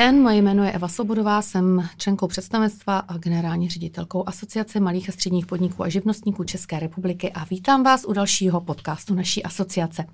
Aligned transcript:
Den, 0.00 0.22
moje 0.22 0.36
jméno 0.36 0.64
je 0.64 0.72
Eva 0.72 0.88
Svobodová, 0.88 1.42
jsem 1.42 1.88
členkou 1.96 2.26
představenstva 2.26 2.98
a 2.98 3.18
generální 3.18 3.68
ředitelkou 3.68 4.28
Asociace 4.28 4.80
malých 4.80 5.08
a 5.08 5.12
středních 5.12 5.46
podniků 5.46 5.82
a 5.82 5.88
živnostníků 5.88 6.44
České 6.44 6.78
republiky 6.78 7.32
a 7.32 7.44
vítám 7.44 7.82
vás 7.82 8.04
u 8.04 8.12
dalšího 8.12 8.60
podcastu 8.60 9.14
naší 9.14 9.42
asociace. 9.42 10.04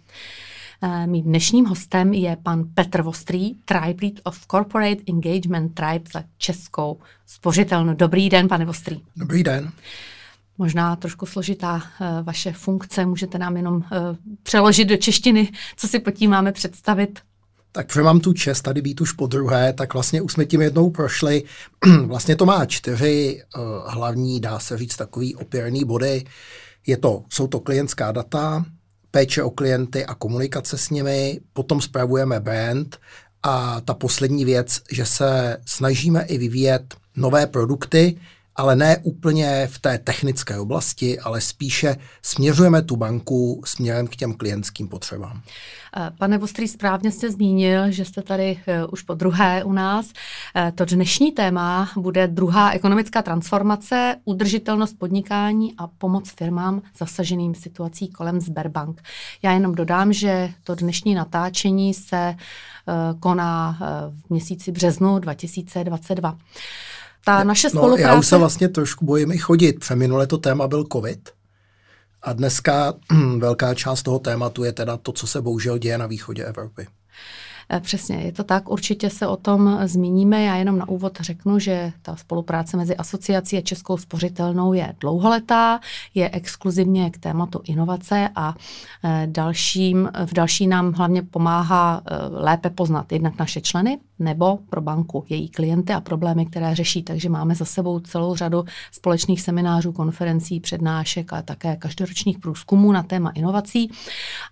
Eh, 0.83 1.07
mým 1.07 1.25
dnešním 1.25 1.65
hostem 1.65 2.13
je 2.13 2.37
pan 2.43 2.65
Petr 2.75 3.03
Vostrý, 3.03 3.55
Tribe 3.55 4.07
Lead 4.07 4.15
of 4.25 4.47
Corporate 4.47 5.03
Engagement 5.09 5.75
Tribe 5.75 6.11
za 6.13 6.25
Českou 6.39 7.01
spořitelnu. 7.27 7.95
Dobrý 7.95 8.29
den, 8.29 8.49
pane 8.49 8.65
Vostrý. 8.65 9.01
Dobrý 9.17 9.43
den. 9.43 9.71
Možná 10.59 10.97
trošku 10.97 11.27
složitá 11.27 11.75
uh, 11.75 11.83
vaše 12.23 12.53
funkce, 12.53 13.07
můžete 13.07 13.39
nám 13.39 13.57
jenom 13.57 13.77
uh, 13.77 13.83
přeložit 14.43 14.89
do 14.89 14.97
češtiny, 14.97 15.53
co 15.77 15.89
si 15.89 15.99
pod 15.99 16.11
tím 16.11 16.31
máme 16.31 16.53
představit? 16.53 17.21
Tak 17.77 17.87
protože 17.87 18.03
mám 18.03 18.21
tu 18.21 18.33
čest 18.33 18.63
tady 18.63 18.83
být 18.83 19.01
už 19.01 19.13
po 19.13 19.27
druhé, 19.27 19.73
tak 19.73 19.95
vlastně 19.95 20.23
už 20.23 20.33
jsme 20.33 20.45
tím 20.45 20.63
jednou 20.63 20.91
prošli. 20.91 21.43
vlastně 22.07 22.37
to 22.37 22.47
má 22.47 22.67
čtyři 22.67 23.43
uh, 23.57 23.63
hlavní, 23.87 24.41
dá 24.41 24.59
se 24.59 24.79
říct, 24.79 24.97
takový 24.97 25.35
opěrný 25.35 25.85
body. 25.85 26.25
Je 26.87 26.97
to, 26.97 27.23
jsou 27.29 27.47
to 27.47 27.61
klientská 27.61 28.13
data, 28.13 28.65
péče 29.11 29.43
o 29.43 29.51
klienty 29.51 30.07
a 30.07 30.15
komunikace 30.15 30.79
s 30.79 30.91
nimi, 30.91 31.41
potom 31.53 31.81
spravujeme 31.81 32.41
brand 32.41 32.99
a 33.43 33.81
ta 33.81 33.95
poslední 33.95 34.45
věc, 34.45 34.81
že 34.93 35.07
se 35.07 35.57
snažíme 35.67 36.25
i 36.25 36.39
vyvíjet 36.39 36.95
nové 37.17 37.47
produkty, 37.47 38.17
ale 38.57 38.77
ne 38.77 38.97
úplně 39.03 39.69
v 39.71 39.79
té 39.79 39.99
technické 39.99 40.59
oblasti, 40.59 41.21
ale 41.21 41.41
spíše 41.41 41.97
směřujeme 42.23 42.83
tu 42.83 42.97
banku 42.97 43.63
směrem 43.65 44.07
k 44.07 44.17
těm 44.17 44.35
klientským 44.35 44.89
potřebám. 44.89 45.43
Eh, 45.97 46.11
pane 46.19 46.39
Vostrý, 46.39 46.69
správně 46.69 47.11
jste 47.11 47.31
zmínil, 47.31 47.91
že 47.91 48.05
jste 48.05 48.23
tady 48.23 48.61
eh, 48.67 48.87
už 48.87 49.03
po 49.03 49.15
druhé 49.15 49.65
u 49.65 49.73
nás. 49.73 50.13
Eh, 50.57 50.73
to 50.75 50.85
dnešní 50.85 51.33
téma 51.33 51.91
bude 51.97 52.29
druhá 52.29 52.71
ekonomická 52.71 53.23
transformace, 53.23 54.17
udržitelnost 54.25 54.99
podnikání 54.99 55.75
a 55.79 55.87
pomoc 55.87 56.31
firmám 56.31 56.83
zasaženým 56.99 57.55
situací 57.55 58.09
kolem 58.09 58.41
Sberbank. 58.41 59.03
Já 59.43 59.53
jenom 59.53 59.75
dodám, 59.75 60.13
že 60.13 60.51
to 60.65 60.75
dnešní 60.75 61.15
natáčení 61.15 61.95
se 61.95 62.37
koná 63.21 63.79
v 64.11 64.31
měsíci 64.31 64.73
březnu 64.73 65.19
2022 65.19 66.39
ta 67.27 67.45
naše 67.45 67.71
spolupráce... 67.71 68.03
No, 68.03 68.09
já 68.09 68.19
už 68.19 68.27
se 68.27 68.37
vlastně 68.37 68.69
trošku 68.69 69.05
bojím 69.05 69.33
i 69.33 69.39
chodit, 69.39 69.73
protože 69.73 69.97
minule 69.97 70.27
to 70.27 70.39
téma 70.39 70.69
byl 70.69 70.85
covid. 70.93 71.31
A 72.23 72.33
dneska 72.33 72.95
velká 73.39 73.75
část 73.75 74.03
toho 74.03 74.19
tématu 74.19 74.65
je 74.65 74.73
teda 74.73 74.97
to, 74.97 75.13
co 75.13 75.27
se 75.27 75.43
bohužel 75.43 75.79
děje 75.79 75.99
na 75.99 76.07
východě 76.07 76.45
Evropy. 76.45 76.87
Eh, 77.73 77.81
přesně, 77.81 78.17
je 78.17 78.33
to 78.33 78.45
tak, 78.45 78.71
určitě 78.71 79.11
se 79.11 79.27
o 79.27 79.37
tom 79.37 79.79
zmíníme. 79.85 80.45
Já 80.45 80.57
jenom 80.57 80.79
na 80.79 80.89
úvod 80.89 81.19
řeknu, 81.21 81.59
že 81.59 81.93
ta 82.03 82.17
spolupráce 82.17 82.77
mezi 82.77 82.97
asociací 82.97 83.59
a 83.59 83.61
Českou 83.61 83.97
spořitelnou 83.97 84.73
je 84.73 84.95
dlouholetá, 85.01 85.81
je 86.15 86.31
exkluzivně 86.31 87.11
k 87.11 87.19
tématu 87.19 87.61
inovace 87.65 88.29
a 88.35 88.55
eh, 89.05 89.27
dalším, 89.31 90.11
v 90.27 90.35
další 90.35 90.67
nám 90.67 90.93
hlavně 90.93 91.23
pomáhá 91.23 92.03
eh, 92.07 92.15
lépe 92.31 92.71
poznat 92.71 93.13
jednak 93.13 93.39
naše 93.39 93.61
členy 93.61 93.99
nebo 94.19 94.59
pro 94.71 94.81
banku 94.81 95.25
její 95.29 95.49
klienty 95.49 95.93
a 95.93 96.01
problémy, 96.01 96.47
které 96.47 96.75
řeší. 96.75 97.03
Takže 97.03 97.29
máme 97.29 97.55
za 97.55 97.65
sebou 97.65 98.01
celou 98.01 98.37
řadu 98.37 98.65
společných 98.93 99.43
seminářů, 99.43 99.93
konferencí, 99.93 100.61
přednášek 100.61 101.33
a 101.33 101.43
také 101.43 101.77
každoročních 101.77 102.39
průzkumů 102.39 102.93
na 102.93 103.03
téma 103.03 103.31
inovací 103.31 103.91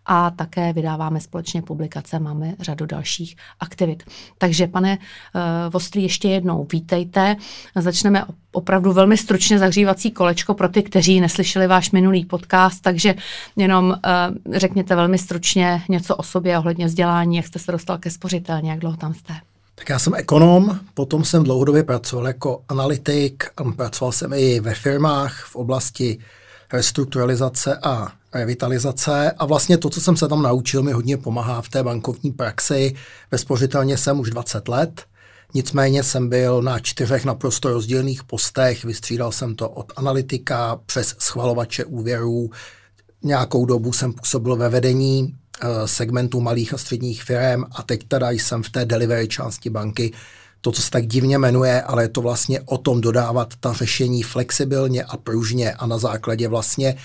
a 0.07 0.31
také 0.31 0.73
vydáváme 0.73 1.21
společně 1.21 1.63
publikace, 1.63 2.19
máme 2.19 2.55
řadu 2.61 2.87
dalších 2.87 3.37
aktivit. 3.61 4.03
Takže 4.39 4.67
pane 4.67 4.99
uh, 4.99 5.73
Vostrý, 5.73 6.03
ještě 6.03 6.29
jednou 6.29 6.67
vítejte. 6.73 7.37
Začneme 7.77 8.25
opravdu 8.53 8.93
velmi 8.93 9.17
stručně 9.17 9.59
zahřívací 9.59 10.11
kolečko 10.11 10.55
pro 10.55 10.69
ty, 10.69 10.83
kteří 10.83 11.21
neslyšeli 11.21 11.67
váš 11.67 11.91
minulý 11.91 12.25
podcast, 12.25 12.83
takže 12.83 13.15
jenom 13.57 13.89
uh, 13.91 13.97
řekněte 14.57 14.97
velmi 14.97 15.19
stručně 15.19 15.83
něco 15.89 16.17
o 16.17 16.23
sobě 16.23 16.59
ohledně 16.59 16.87
vzdělání, 16.87 17.37
jak 17.37 17.47
jste 17.47 17.59
se 17.59 17.73
dostal 17.73 17.99
ke 17.99 18.11
spořitelně, 18.11 18.71
jak 18.71 18.81
dlouho 18.81 18.97
tam 18.97 19.15
jste. 19.15 19.54
Tak 19.75 19.89
já 19.89 19.99
jsem 19.99 20.15
ekonom, 20.15 20.81
potom 20.95 21.25
jsem 21.25 21.43
dlouhodobě 21.43 21.83
pracoval 21.83 22.27
jako 22.27 22.63
analytik, 22.69 23.45
pracoval 23.77 24.13
jsem 24.13 24.33
i 24.33 24.61
ve 24.61 24.75
firmách 24.75 25.45
v 25.45 25.57
oblasti 25.57 26.19
restrukturalizace 26.73 27.79
a 27.83 28.13
revitalizace. 28.35 29.31
A 29.31 29.47
vlastně 29.47 29.79
to, 29.79 29.91
co 29.91 30.01
jsem 30.01 30.17
se 30.17 30.29
tam 30.29 30.43
naučil, 30.43 30.83
mi 30.83 30.93
hodně 30.93 31.17
pomáhá 31.17 31.63
v 31.63 31.69
té 31.69 31.83
bankovní 31.83 32.33
praxi. 32.33 32.95
Ve 33.31 33.39
jsem 33.99 34.21
už 34.21 34.31
20 34.31 34.69
let, 34.69 35.03
nicméně 35.55 36.03
jsem 36.03 36.29
byl 36.29 36.63
na 36.63 36.79
čtyřech 36.79 37.25
naprosto 37.25 37.69
rozdílných 37.69 38.25
postech, 38.25 38.85
vystřídal 38.85 39.33
jsem 39.33 39.55
to 39.55 39.71
od 39.71 39.93
analytika 39.97 40.81
přes 40.87 41.15
schvalovače 41.19 41.85
úvěrů, 41.85 42.51
nějakou 43.23 43.67
dobu 43.67 43.93
jsem 43.93 44.13
působil 44.13 44.57
ve 44.57 44.69
vedení 44.69 45.37
segmentu 45.85 46.41
malých 46.41 46.75
a 46.75 46.79
středních 46.79 47.23
firm 47.23 47.65
a 47.73 47.83
teď 47.83 48.09
teda 48.09 48.31
jsem 48.31 48.63
v 48.63 48.71
té 48.71 48.85
delivery 48.85 49.29
části 49.29 49.71
banky, 49.71 50.13
to, 50.61 50.73
co 50.73 50.83
se 50.83 50.91
tak 50.91 51.07
divně 51.07 51.39
jmenuje, 51.39 51.83
ale 51.83 52.05
je 52.05 52.09
to 52.09 52.21
vlastně 52.21 52.61
o 52.61 52.79
tom 52.79 53.01
dodávat 53.01 53.55
ta 53.61 53.73
řešení 53.73 54.23
flexibilně 54.23 55.05
a 55.05 55.17
pružně 55.17 55.73
a 55.73 55.87
na 55.87 55.99
základě 55.99 56.49
vlastně 56.49 56.97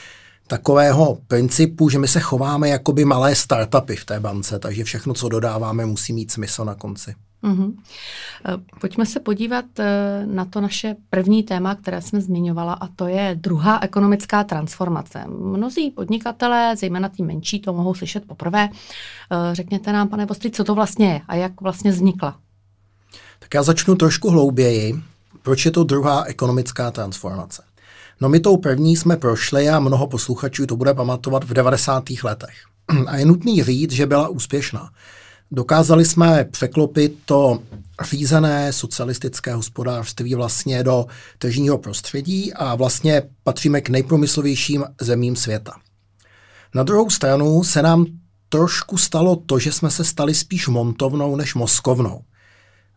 takového 0.48 1.18
principu, 1.28 1.90
že 1.90 2.00
my 2.00 2.08
se 2.08 2.20
chováme 2.20 2.70
jako 2.70 2.94
by 2.94 3.06
malé 3.06 3.36
startupy 3.36 3.96
v 3.96 4.06
té 4.06 4.20
bance, 4.20 4.60
takže 4.60 4.84
všechno, 4.84 5.14
co 5.14 5.30
dodáváme, 5.30 5.86
musí 5.86 6.14
mít 6.14 6.32
smysl 6.32 6.66
na 6.66 6.76
konci. 6.76 7.16
Mm-hmm. 7.44 7.74
Pojďme 8.82 9.06
se 9.06 9.20
podívat 9.20 9.66
eh, 9.80 10.24
na 10.26 10.46
to 10.46 10.62
naše 10.62 10.96
první 11.10 11.44
téma, 11.44 11.76
které 11.76 12.02
jsme 12.02 12.22
zmiňovala, 12.22 12.74
a 12.74 12.88
to 12.88 13.08
je 13.08 13.38
druhá 13.40 13.80
ekonomická 13.82 14.44
transformace. 14.44 15.24
Mnozí 15.28 15.92
podnikatelé, 15.92 16.76
zejména 16.76 17.10
ty 17.10 17.24
menší, 17.24 17.60
to 17.60 17.74
mohou 17.74 17.94
slyšet 17.94 18.28
poprvé. 18.28 18.70
Eh, 18.70 19.56
řekněte 19.56 19.94
nám, 19.94 20.10
pane 20.10 20.26
Vostry, 20.26 20.52
co 20.52 20.64
to 20.64 20.76
vlastně 20.76 21.14
je 21.14 21.22
a 21.28 21.36
jak 21.36 21.62
vlastně 21.62 21.92
vznikla? 21.92 22.38
Tak 23.40 23.54
já 23.54 23.64
začnu 23.64 23.96
trošku 23.96 24.30
hlouběji. 24.30 24.96
Proč 25.42 25.66
je 25.66 25.72
to 25.72 25.84
druhá 25.84 26.24
ekonomická 26.24 26.92
transformace? 26.92 27.64
No 28.22 28.30
my 28.30 28.40
tou 28.40 28.58
první 28.58 28.98
jsme 28.98 29.18
prošli 29.18 29.70
a 29.70 29.80
mnoho 29.80 30.08
posluchačů 30.08 30.66
to 30.66 30.76
bude 30.76 30.94
pamatovat 30.94 31.44
v 31.44 31.54
90. 31.54 32.04
letech. 32.24 32.56
A 33.08 33.18
je 33.18 33.26
nutný 33.26 33.64
říct, 33.64 33.92
že 33.92 34.06
byla 34.06 34.28
úspěšná. 34.28 34.90
Dokázali 35.52 36.06
jsme 36.06 36.46
překlopit 36.52 37.18
to 37.26 37.60
řízené 38.04 38.74
socialistické 38.74 39.54
hospodářství 39.54 40.36
vlastně 40.36 40.84
do 40.84 41.06
tržního 41.38 41.78
prostředí 41.78 42.54
a 42.54 42.76
vlastně 42.76 43.22
patříme 43.44 43.82
k 43.82 43.90
nejpromyslovějším 43.90 44.86
zemím 45.02 45.36
světa. 45.36 45.72
Na 46.76 46.84
druhou 46.84 47.10
stranu 47.10 47.64
se 47.64 47.82
nám 47.82 48.06
trošku 48.50 48.98
stalo 48.98 49.36
to, 49.36 49.60
že 49.60 49.72
jsme 49.72 49.92
se 49.92 50.04
stali 50.04 50.36
spíš 50.36 50.68
montovnou 50.68 51.36
než 51.36 51.56
moskovnou. 51.56 52.22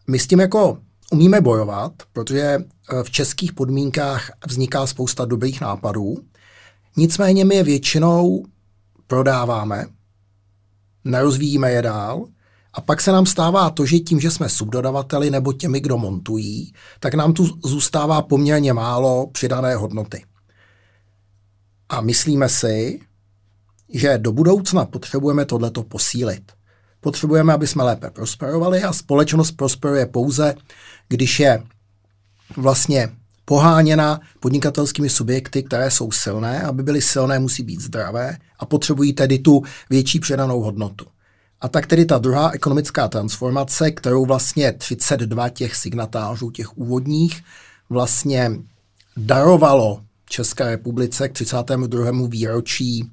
My 0.06 0.18
s 0.18 0.26
tím 0.26 0.40
jako 0.40 0.78
umíme 1.12 1.40
bojovat, 1.40 1.92
protože 2.12 2.40
eh, 2.42 3.02
v 3.02 3.10
českých 3.10 3.52
podmínkách 3.52 4.30
vzniká 4.46 4.86
spousta 4.86 5.24
dobrých 5.24 5.60
nápadů, 5.60 6.16
nicméně 6.96 7.44
my 7.44 7.54
je 7.54 7.62
většinou 7.62 8.44
prodáváme, 9.06 9.86
nerozvíjíme 11.04 11.70
je 11.70 11.82
dál 11.82 12.26
a 12.72 12.80
pak 12.80 13.00
se 13.00 13.12
nám 13.12 13.26
stává 13.26 13.70
to, 13.70 13.86
že 13.86 13.98
tím, 13.98 14.20
že 14.20 14.30
jsme 14.30 14.48
subdodavateli 14.48 15.30
nebo 15.30 15.52
těmi, 15.52 15.80
kdo 15.80 15.98
montují, 15.98 16.72
tak 17.00 17.14
nám 17.14 17.32
tu 17.32 17.58
zůstává 17.64 18.22
poměrně 18.22 18.72
málo 18.72 19.26
přidané 19.26 19.74
hodnoty. 19.74 20.24
A 21.88 22.00
myslíme 22.00 22.48
si, 22.48 23.00
že 23.94 24.18
do 24.18 24.32
budoucna 24.32 24.84
potřebujeme 24.84 25.44
tohleto 25.44 25.82
posílit. 25.82 26.52
Potřebujeme, 27.00 27.52
aby 27.52 27.66
jsme 27.66 27.82
lépe 27.84 28.10
prosperovali 28.10 28.82
a 28.82 28.92
společnost 28.92 29.52
prosperuje 29.52 30.06
pouze, 30.06 30.54
když 31.08 31.40
je 31.40 31.62
vlastně 32.56 33.08
poháněna 33.44 34.20
podnikatelskými 34.40 35.10
subjekty, 35.10 35.62
které 35.62 35.90
jsou 35.90 36.10
silné. 36.12 36.62
Aby 36.62 36.82
byly 36.82 37.02
silné, 37.02 37.38
musí 37.38 37.62
být 37.62 37.80
zdravé 37.80 38.36
a 38.58 38.66
potřebují 38.66 39.12
tedy 39.12 39.38
tu 39.38 39.62
větší 39.90 40.20
předanou 40.20 40.60
hodnotu. 40.60 41.06
A 41.62 41.68
tak 41.68 41.86
tedy 41.86 42.04
ta 42.04 42.18
druhá 42.18 42.50
ekonomická 42.50 43.08
transformace, 43.08 43.90
kterou 43.90 44.26
vlastně 44.26 44.72
32 44.72 45.48
těch 45.48 45.76
signatářů, 45.76 46.50
těch 46.50 46.78
úvodních, 46.78 47.42
vlastně 47.90 48.50
darovalo 49.16 50.00
České 50.28 50.64
republice 50.64 51.28
k 51.28 51.32
32. 51.32 52.28
výročí 52.28 53.10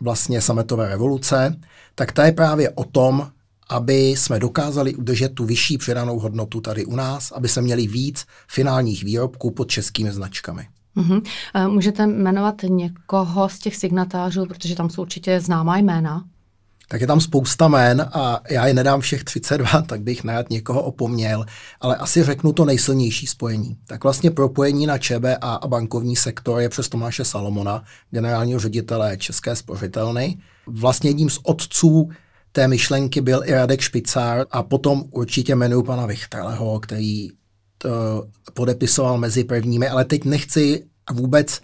vlastně 0.00 0.40
sametové 0.40 0.88
revoluce, 0.88 1.56
tak 1.94 2.12
ta 2.12 2.24
je 2.24 2.32
právě 2.32 2.70
o 2.70 2.84
tom, 2.84 3.30
aby 3.68 3.94
jsme 3.94 4.38
dokázali 4.38 4.94
udržet 4.94 5.28
tu 5.28 5.44
vyšší 5.44 5.78
přidanou 5.78 6.18
hodnotu 6.18 6.60
tady 6.60 6.84
u 6.84 6.96
nás, 6.96 7.32
aby 7.32 7.48
se 7.48 7.62
měli 7.62 7.86
víc 7.86 8.26
finálních 8.48 9.04
výrobků 9.04 9.50
pod 9.50 9.70
českými 9.70 10.12
značkami. 10.12 10.68
Mm-hmm. 10.96 11.22
Můžete 11.68 12.06
jmenovat 12.06 12.54
někoho 12.62 13.48
z 13.48 13.58
těch 13.58 13.76
signatářů, 13.76 14.46
protože 14.46 14.76
tam 14.76 14.90
jsou 14.90 15.02
určitě 15.02 15.40
známá 15.40 15.78
jména? 15.78 16.24
Tak 16.92 17.00
je 17.00 17.06
tam 17.06 17.20
spousta 17.20 17.68
men 17.68 18.00
a 18.12 18.40
já 18.50 18.66
je 18.66 18.74
nedám 18.74 19.00
všech 19.00 19.24
32, 19.24 19.82
tak 19.86 20.00
bych 20.00 20.24
najat 20.24 20.50
někoho 20.50 20.82
opomněl, 20.82 21.44
ale 21.80 21.96
asi 21.96 22.22
řeknu 22.22 22.52
to 22.52 22.64
nejsilnější 22.64 23.26
spojení. 23.26 23.76
Tak 23.86 24.04
vlastně 24.04 24.30
propojení 24.30 24.86
na 24.86 24.98
ČB 24.98 25.24
a 25.40 25.60
bankovní 25.66 26.16
sektor 26.16 26.60
je 26.60 26.68
přes 26.68 26.88
Tomáše 26.88 27.24
Salomona, 27.24 27.84
generálního 28.10 28.60
ředitele 28.60 29.16
České 29.16 29.56
spořitelny. 29.56 30.38
Vlastně 30.66 31.10
jedním 31.10 31.30
z 31.30 31.38
otců 31.42 32.08
té 32.52 32.68
myšlenky 32.68 33.20
byl 33.20 33.42
i 33.44 33.52
Radek 33.52 33.80
Špicár 33.80 34.46
a 34.50 34.62
potom 34.62 35.04
určitě 35.10 35.54
jmenuji 35.54 35.82
pana 35.82 36.06
Vichteleho, 36.06 36.80
který 36.80 37.28
to 37.78 37.90
podepisoval 38.54 39.18
mezi 39.18 39.44
prvními, 39.44 39.88
ale 39.88 40.04
teď 40.04 40.24
nechci 40.24 40.84
vůbec 41.12 41.60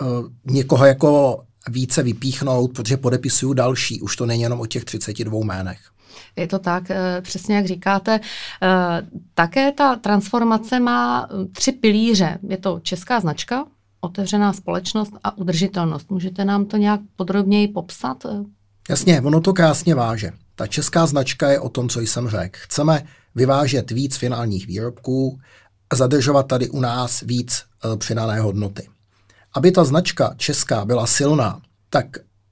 uh, 0.00 0.08
někoho 0.44 0.86
jako 0.86 1.42
více 1.68 2.02
vypíchnout, 2.02 2.72
protože 2.72 2.96
podepisuju 2.96 3.52
další. 3.52 4.00
Už 4.00 4.16
to 4.16 4.26
není 4.26 4.42
jenom 4.42 4.60
o 4.60 4.66
těch 4.66 4.84
32 4.84 5.44
jménech. 5.44 5.78
Je 6.36 6.46
to 6.46 6.58
tak, 6.58 6.90
eh, 6.90 7.20
přesně 7.22 7.56
jak 7.56 7.66
říkáte. 7.66 8.20
Eh, 8.62 8.68
také 9.34 9.72
ta 9.72 9.96
transformace 9.96 10.80
má 10.80 11.28
tři 11.52 11.72
pilíře. 11.72 12.38
Je 12.48 12.56
to 12.56 12.80
česká 12.82 13.20
značka, 13.20 13.64
otevřená 14.00 14.52
společnost 14.52 15.12
a 15.24 15.38
udržitelnost. 15.38 16.10
Můžete 16.10 16.44
nám 16.44 16.64
to 16.64 16.76
nějak 16.76 17.00
podrobněji 17.16 17.68
popsat? 17.68 18.26
Jasně, 18.88 19.20
ono 19.20 19.40
to 19.40 19.52
krásně 19.52 19.94
váže. 19.94 20.32
Ta 20.54 20.66
česká 20.66 21.06
značka 21.06 21.50
je 21.50 21.60
o 21.60 21.68
tom, 21.68 21.88
co 21.88 22.00
jsem 22.00 22.28
řekl. 22.28 22.58
Chceme 22.62 23.02
vyvážet 23.34 23.90
víc 23.90 24.16
finálních 24.16 24.66
výrobků 24.66 25.38
a 25.90 25.96
zadržovat 25.96 26.46
tady 26.46 26.68
u 26.68 26.80
nás 26.80 27.20
víc 27.20 27.62
přidané 27.98 28.40
hodnoty. 28.40 28.88
Aby 29.56 29.72
ta 29.72 29.84
značka 29.84 30.34
česká 30.36 30.84
byla 30.84 31.06
silná, 31.06 31.60
tak 31.90 32.06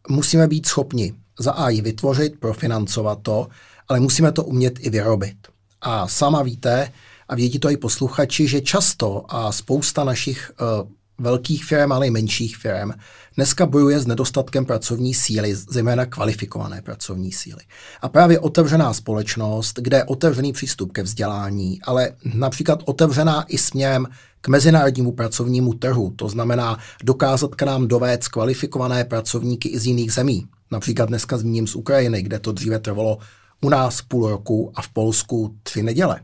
musíme 0.09 0.49
být 0.49 0.67
schopni 0.67 1.15
za 1.39 1.53
A 1.53 1.69
ji 1.69 1.81
vytvořit, 1.81 2.41
profinancovat 2.41 3.19
to, 3.23 3.49
ale 3.89 4.01
musíme 4.01 4.33
to 4.33 4.45
umět 4.45 4.75
i 4.79 4.91
vyrobit. 4.91 5.37
A 5.81 6.09
sama 6.09 6.43
víte, 6.43 6.93
a 7.29 7.35
vědí 7.35 7.59
to 7.59 7.71
i 7.71 7.77
posluchači, 7.77 8.49
že 8.49 8.61
často 8.61 9.25
a 9.29 9.53
spousta 9.53 10.05
našich 10.05 10.53
uh, 10.61 10.89
velkých 11.19 11.65
firm, 11.65 11.93
ale 11.93 12.07
i 12.07 12.11
menších 12.11 12.57
firm, 12.57 12.93
dneska 13.37 13.67
bojuje 13.67 14.01
s 14.01 14.07
nedostatkem 14.07 14.65
pracovní 14.65 15.15
síly, 15.15 15.55
zejména 15.55 16.07
kvalifikované 16.07 16.83
pracovní 16.83 17.33
síly. 17.33 17.61
A 18.01 18.09
právě 18.09 18.39
otevřená 18.39 18.93
společnost, 18.93 19.79
kde 19.79 19.97
je 19.97 20.05
otevřený 20.05 20.53
přístup 20.53 20.93
ke 20.93 21.03
vzdělání, 21.03 21.83
ale 21.83 22.13
například 22.35 22.83
otevřená 22.85 23.45
i 23.49 23.59
směrem 23.59 24.07
k 24.41 24.49
mezinárodnímu 24.49 25.13
pracovnímu 25.13 25.75
trhu, 25.75 26.13
to 26.17 26.29
znamená 26.29 26.79
dokázat 27.05 27.55
k 27.55 27.63
nám 27.63 27.89
dovést 27.89 28.29
kvalifikované 28.29 29.05
pracovníky 29.05 29.69
i 29.69 29.79
z 29.79 29.87
jiných 29.87 30.13
zemí. 30.13 30.47
Například 30.71 31.09
dneska 31.09 31.39
zmíním 31.39 31.67
z 31.67 31.75
Ukrajiny, 31.75 32.23
kde 32.23 32.39
to 32.39 32.53
dříve 32.53 32.79
trvalo 32.79 33.19
u 33.61 33.69
nás 33.69 34.03
půl 34.03 34.29
roku 34.29 34.73
a 34.75 34.83
v 34.83 34.89
Polsku 34.89 35.57
tři 35.63 35.83
neděle. 35.83 36.21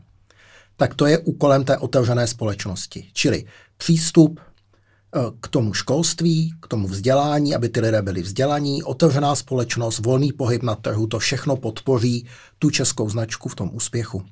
Tak 0.77 0.95
to 0.95 1.05
je 1.05 1.17
úkolem 1.17 1.63
té 1.63 1.77
otevřené 1.77 2.27
společnosti. 2.27 3.07
Čili 3.13 3.45
přístup 3.77 4.39
k 5.41 5.47
tomu 5.47 5.73
školství, 5.73 6.53
k 6.61 6.67
tomu 6.67 6.87
vzdělání, 6.87 7.55
aby 7.55 7.69
ty 7.69 7.79
lidé 7.79 8.01
byli 8.01 8.21
vzdělaní, 8.21 8.83
otevřená 8.83 9.35
společnost, 9.35 9.99
volný 9.99 10.33
pohyb 10.33 10.63
na 10.63 10.75
trhu, 10.75 11.07
to 11.07 11.19
všechno 11.19 11.55
podpoří 11.55 12.25
tu 12.59 12.69
českou 12.69 13.09
značku 13.09 13.49
v 13.49 13.55
tom 13.55 13.69
úspěchu. 13.73 14.23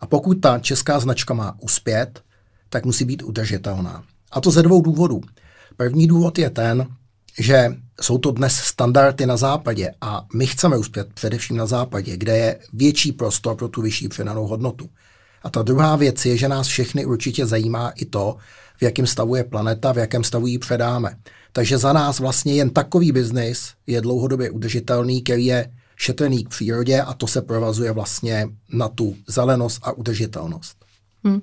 A 0.00 0.06
pokud 0.06 0.34
ta 0.34 0.58
česká 0.58 1.00
značka 1.00 1.34
má 1.34 1.56
uspět, 1.60 2.22
tak 2.68 2.84
musí 2.84 3.04
být 3.04 3.22
udržitelná. 3.22 4.04
A 4.30 4.40
to 4.40 4.50
ze 4.50 4.62
dvou 4.62 4.80
důvodů. 4.82 5.20
První 5.76 6.06
důvod 6.06 6.38
je 6.38 6.50
ten, 6.50 6.86
že 7.38 7.76
jsou 8.00 8.18
to 8.18 8.30
dnes 8.30 8.54
standardy 8.54 9.26
na 9.26 9.36
západě 9.36 9.90
a 10.00 10.26
my 10.34 10.46
chceme 10.46 10.76
uspět 10.76 11.08
především 11.14 11.56
na 11.56 11.66
západě, 11.66 12.16
kde 12.16 12.36
je 12.36 12.58
větší 12.72 13.12
prostor 13.12 13.56
pro 13.56 13.68
tu 13.68 13.82
vyšší 13.82 14.08
přidanou 14.08 14.46
hodnotu. 14.46 14.88
A 15.42 15.50
ta 15.50 15.62
druhá 15.62 15.96
věc 15.96 16.26
je, 16.26 16.36
že 16.36 16.48
nás 16.48 16.66
všechny 16.66 17.06
určitě 17.06 17.46
zajímá 17.46 17.90
i 17.90 18.04
to, 18.04 18.36
v 18.78 18.82
jakém 18.82 19.06
stavu 19.06 19.34
je 19.34 19.44
planeta, 19.44 19.92
v 19.92 19.98
jakém 19.98 20.24
stavu 20.24 20.46
ji 20.46 20.58
předáme. 20.58 21.16
Takže 21.52 21.78
za 21.78 21.92
nás 21.92 22.18
vlastně 22.20 22.54
jen 22.54 22.70
takový 22.70 23.12
biznis 23.12 23.72
je 23.86 24.00
dlouhodobě 24.00 24.50
udržitelný, 24.50 25.22
který 25.22 25.46
je 25.46 25.72
šetrný 25.96 26.44
k 26.44 26.48
přírodě 26.48 27.02
a 27.02 27.14
to 27.14 27.26
se 27.26 27.42
provazuje 27.42 27.92
vlastně 27.92 28.48
na 28.72 28.88
tu 28.88 29.16
zelenost 29.26 29.80
a 29.82 29.92
udržitelnost. 29.92 30.77
Hmm. 31.24 31.40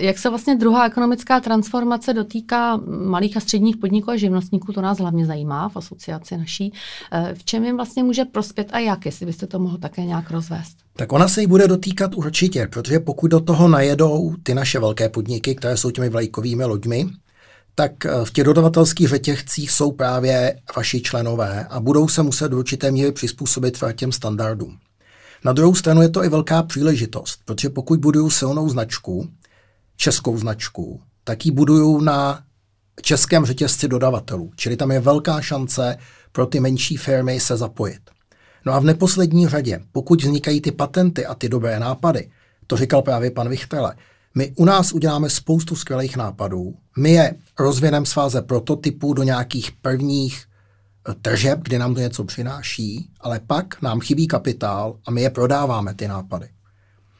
Jak 0.00 0.18
se 0.18 0.28
vlastně 0.28 0.56
druhá 0.56 0.86
ekonomická 0.86 1.40
transformace 1.40 2.12
dotýká 2.12 2.80
malých 2.86 3.36
a 3.36 3.40
středních 3.40 3.76
podniků 3.76 4.10
a 4.10 4.16
živnostníků, 4.16 4.72
to 4.72 4.80
nás 4.80 4.98
hlavně 4.98 5.26
zajímá 5.26 5.68
v 5.68 5.76
asociaci 5.76 6.36
naší. 6.36 6.72
E, 7.12 7.34
v 7.34 7.44
čem 7.44 7.64
jim 7.64 7.76
vlastně 7.76 8.02
může 8.02 8.24
prospět 8.24 8.68
a 8.72 8.78
jak, 8.78 9.06
jestli 9.06 9.26
byste 9.26 9.46
to 9.46 9.58
mohl 9.58 9.78
také 9.78 10.04
nějak 10.04 10.30
rozvést? 10.30 10.76
Tak 10.96 11.12
ona 11.12 11.28
se 11.28 11.40
jí 11.40 11.46
bude 11.46 11.68
dotýkat 11.68 12.14
určitě, 12.14 12.68
protože 12.72 13.00
pokud 13.00 13.30
do 13.30 13.40
toho 13.40 13.68
najedou 13.68 14.34
ty 14.42 14.54
naše 14.54 14.78
velké 14.78 15.08
podniky, 15.08 15.54
které 15.54 15.76
jsou 15.76 15.90
těmi 15.90 16.08
vlajkovými 16.08 16.64
loďmi, 16.64 17.06
tak 17.74 18.06
e, 18.06 18.24
v 18.24 18.32
těch 18.32 18.44
dodavatelských 18.44 19.08
řetězcích 19.08 19.70
jsou 19.70 19.92
právě 19.92 20.60
vaši 20.76 21.02
členové 21.02 21.66
a 21.70 21.80
budou 21.80 22.08
se 22.08 22.22
muset 22.22 22.48
do 22.48 22.58
určité 22.58 22.90
míry 22.90 23.12
přizpůsobit 23.12 23.78
těm 23.96 24.12
standardům. 24.12 24.78
Na 25.44 25.52
druhou 25.52 25.74
stranu 25.74 26.02
je 26.02 26.08
to 26.08 26.24
i 26.24 26.28
velká 26.28 26.62
příležitost, 26.62 27.40
protože 27.44 27.70
pokud 27.70 28.00
buduju 28.00 28.30
silnou 28.30 28.68
značku, 28.68 29.28
českou 29.96 30.38
značku, 30.38 31.00
tak 31.24 31.46
ji 31.46 31.52
buduju 31.52 32.00
na 32.00 32.44
českém 33.02 33.44
řetězci 33.44 33.88
dodavatelů. 33.88 34.50
Čili 34.56 34.76
tam 34.76 34.90
je 34.90 35.00
velká 35.00 35.40
šance 35.40 35.96
pro 36.32 36.46
ty 36.46 36.60
menší 36.60 36.96
firmy 36.96 37.40
se 37.40 37.56
zapojit. 37.56 38.00
No 38.66 38.72
a 38.72 38.78
v 38.78 38.84
neposlední 38.84 39.48
řadě, 39.48 39.80
pokud 39.92 40.22
vznikají 40.22 40.60
ty 40.60 40.72
patenty 40.72 41.26
a 41.26 41.34
ty 41.34 41.48
dobré 41.48 41.80
nápady, 41.80 42.30
to 42.66 42.76
říkal 42.76 43.02
právě 43.02 43.30
pan 43.30 43.48
Vichtele, 43.48 43.94
my 44.34 44.52
u 44.56 44.64
nás 44.64 44.92
uděláme 44.92 45.30
spoustu 45.30 45.76
skvělých 45.76 46.16
nápadů, 46.16 46.74
my 46.98 47.10
je 47.10 47.34
rozvineme 47.58 48.06
z 48.06 48.12
fáze 48.12 48.42
prototypu 48.42 49.14
do 49.14 49.22
nějakých 49.22 49.72
prvních 49.72 50.44
tržeb, 51.22 51.58
kdy 51.62 51.78
nám 51.78 51.94
to 51.94 52.00
něco 52.00 52.24
přináší, 52.24 53.08
ale 53.20 53.40
pak 53.46 53.82
nám 53.82 54.00
chybí 54.00 54.26
kapitál 54.26 54.96
a 55.06 55.10
my 55.10 55.22
je 55.22 55.30
prodáváme, 55.30 55.94
ty 55.94 56.08
nápady. 56.08 56.48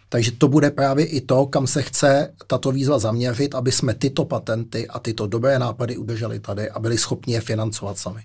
Takže 0.08 0.32
to 0.32 0.48
bude 0.48 0.70
právě 0.70 1.06
i 1.06 1.20
to, 1.20 1.46
kam 1.46 1.66
se 1.66 1.82
chce 1.82 2.34
tato 2.46 2.72
výzva 2.72 2.98
zaměřit, 2.98 3.54
aby 3.54 3.72
jsme 3.72 3.94
tyto 3.94 4.24
patenty 4.24 4.88
a 4.88 4.98
tyto 4.98 5.26
dobré 5.26 5.58
nápady 5.58 5.96
udrželi 5.96 6.40
tady 6.40 6.70
a 6.70 6.78
byli 6.78 6.98
schopni 6.98 7.34
je 7.34 7.40
financovat 7.40 7.98
sami. 7.98 8.20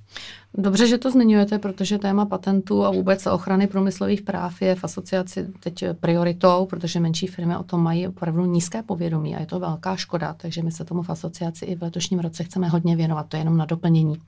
Dobře, 0.54 0.88
že 0.88 0.98
to 0.98 1.12
zmiňujete, 1.12 1.60
protože 1.60 1.98
téma 1.98 2.25
patentů 2.25 2.86
a 2.86 2.92
vůbec 2.92 3.28
ochrany 3.28 3.68
průmyslových 3.68 4.22
práv 4.22 4.62
je 4.62 4.75
v 4.75 4.84
asociaci 4.84 5.48
teď 5.60 5.84
prioritou, 6.00 6.68
protože 6.70 7.00
menší 7.00 7.28
firmy 7.28 7.58
o 7.58 7.63
tom 7.63 7.84
mají 7.84 8.08
opravdu 8.08 8.46
nízké 8.46 8.84
povědomí 8.84 9.36
a 9.36 9.39
je 9.39 9.46
to 9.46 9.60
velká 9.60 9.96
škoda, 9.96 10.34
takže 10.34 10.63
my 10.63 10.72
se 10.72 10.86
tomu 10.86 11.04
v 11.04 11.10
asociaci 11.10 11.66
i 11.66 11.75
v 11.75 11.82
letošním 11.82 12.20
roce 12.20 12.44
chceme 12.44 12.68
hodně 12.68 12.96
věnovat, 12.96 13.25
to 13.30 13.38
je 13.38 13.42
jenom 13.42 13.58
na 13.58 13.66
doplnění. 13.66 14.22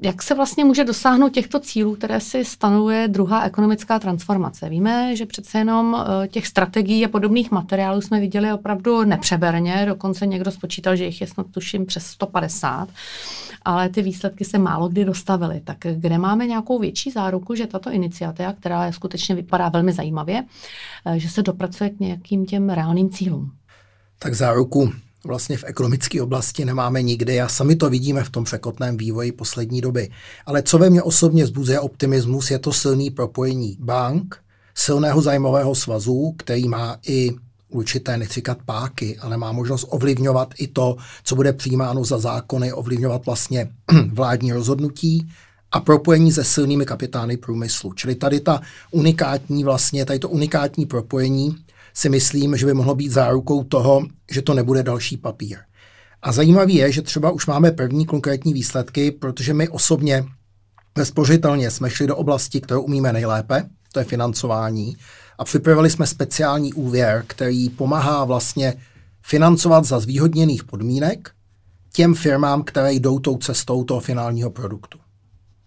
Jak 0.00 0.22
se 0.22 0.34
vlastně 0.34 0.64
může 0.64 0.84
dosáhnout 0.84 1.28
těchto 1.28 1.60
cílů, 1.60 1.94
které 1.94 2.20
si 2.20 2.44
stanovuje 2.44 3.08
druhá 3.08 3.44
ekonomická 3.44 3.98
transformace? 3.98 4.68
Víme, 4.68 5.16
že 5.16 5.26
přece 5.26 5.58
jenom 5.58 5.96
eh, 6.24 6.28
těch 6.28 6.46
strategií 6.46 7.04
a 7.04 7.08
podobných 7.08 7.50
materiálů 7.50 8.00
jsme 8.00 8.20
viděli 8.20 8.52
opravdu 8.52 9.04
nepřeberně, 9.04 9.86
dokonce 9.88 10.26
někdo 10.26 10.50
spočítal, 10.50 10.96
že 10.96 11.04
jich 11.04 11.20
je 11.20 11.26
snad 11.26 11.46
tuším 11.50 11.86
přes 11.86 12.06
150, 12.06 12.88
ale 13.64 13.88
ty 13.88 14.02
výsledky 14.02 14.44
se 14.44 14.58
málo 14.58 14.88
kdy 14.88 15.04
dostavily. 15.04 15.60
Tak 15.64 15.78
kde 15.94 16.18
máme 16.18 16.46
nějakou 16.46 16.78
větší 16.78 17.10
záruku, 17.10 17.54
že 17.54 17.66
tato 17.66 17.90
iniciativa, 17.90 18.52
která 18.52 18.92
skutečně 18.92 19.34
vypadá 19.34 19.68
velmi 19.68 19.92
zajímavě, 19.92 20.44
eh, 21.06 21.18
že 21.18 21.28
se 21.28 21.42
dopracuje 21.42 21.90
k 21.90 22.00
nějakým 22.00 22.46
těm 22.46 22.70
reálným 22.70 23.10
cílům? 23.10 23.52
Tak 24.18 24.34
záruku 24.34 24.92
vlastně 25.24 25.58
v 25.58 25.64
ekonomické 25.64 26.22
oblasti 26.22 26.64
nemáme 26.64 27.02
nikdy 27.02 27.40
a 27.40 27.48
sami 27.48 27.76
to 27.76 27.90
vidíme 27.90 28.24
v 28.24 28.30
tom 28.30 28.44
překotném 28.44 28.96
vývoji 28.96 29.32
poslední 29.32 29.80
doby. 29.80 30.10
Ale 30.46 30.62
co 30.62 30.78
ve 30.78 30.90
mně 30.90 31.02
osobně 31.02 31.46
zbuzuje 31.46 31.80
optimismus, 31.80 32.50
je 32.50 32.58
to 32.58 32.72
silný 32.72 33.10
propojení 33.10 33.76
bank, 33.80 34.36
silného 34.74 35.22
zájmového 35.22 35.74
svazu, 35.74 36.34
který 36.38 36.68
má 36.68 36.96
i 37.06 37.30
určité, 37.68 38.16
nechci 38.16 38.34
říkat 38.34 38.58
páky, 38.64 39.18
ale 39.18 39.36
má 39.36 39.52
možnost 39.52 39.86
ovlivňovat 39.88 40.54
i 40.58 40.66
to, 40.66 40.96
co 41.24 41.36
bude 41.36 41.52
přijímáno 41.52 42.04
za 42.04 42.18
zákony, 42.18 42.72
ovlivňovat 42.72 43.26
vlastně 43.26 43.70
vládní 44.12 44.52
rozhodnutí 44.52 45.28
a 45.72 45.80
propojení 45.80 46.32
se 46.32 46.44
silnými 46.44 46.84
kapitány 46.84 47.36
průmyslu. 47.36 47.92
Čili 47.92 48.14
tady 48.14 48.40
ta 48.40 48.60
unikátní 48.90 49.64
vlastně, 49.64 50.04
tady 50.04 50.18
to 50.18 50.28
unikátní 50.28 50.86
propojení 50.86 51.56
si 51.94 52.08
myslím, 52.08 52.56
že 52.56 52.66
by 52.66 52.74
mohlo 52.74 52.94
být 52.94 53.10
zárukou 53.12 53.64
toho, 53.64 54.02
že 54.30 54.42
to 54.42 54.54
nebude 54.54 54.82
další 54.82 55.16
papír. 55.16 55.58
A 56.22 56.32
zajímavé 56.32 56.72
je, 56.72 56.92
že 56.92 57.02
třeba 57.02 57.30
už 57.30 57.46
máme 57.46 57.70
první 57.70 58.06
konkrétní 58.06 58.52
výsledky, 58.52 59.10
protože 59.10 59.54
my 59.54 59.68
osobně 59.68 60.24
bezpořitelně 60.94 61.70
jsme 61.70 61.90
šli 61.90 62.06
do 62.06 62.16
oblasti, 62.16 62.60
kterou 62.60 62.82
umíme 62.82 63.12
nejlépe, 63.12 63.64
to 63.92 63.98
je 63.98 64.04
financování, 64.04 64.96
a 65.38 65.44
připravili 65.44 65.90
jsme 65.90 66.06
speciální 66.06 66.72
úvěr, 66.72 67.24
který 67.26 67.70
pomáhá 67.70 68.24
vlastně 68.24 68.74
financovat 69.22 69.84
za 69.84 70.00
zvýhodněných 70.00 70.64
podmínek 70.64 71.30
těm 71.92 72.14
firmám, 72.14 72.62
které 72.62 72.92
jdou 72.92 73.18
tou 73.18 73.36
cestou 73.36 73.84
toho 73.84 74.00
finálního 74.00 74.50
produktu. 74.50 74.98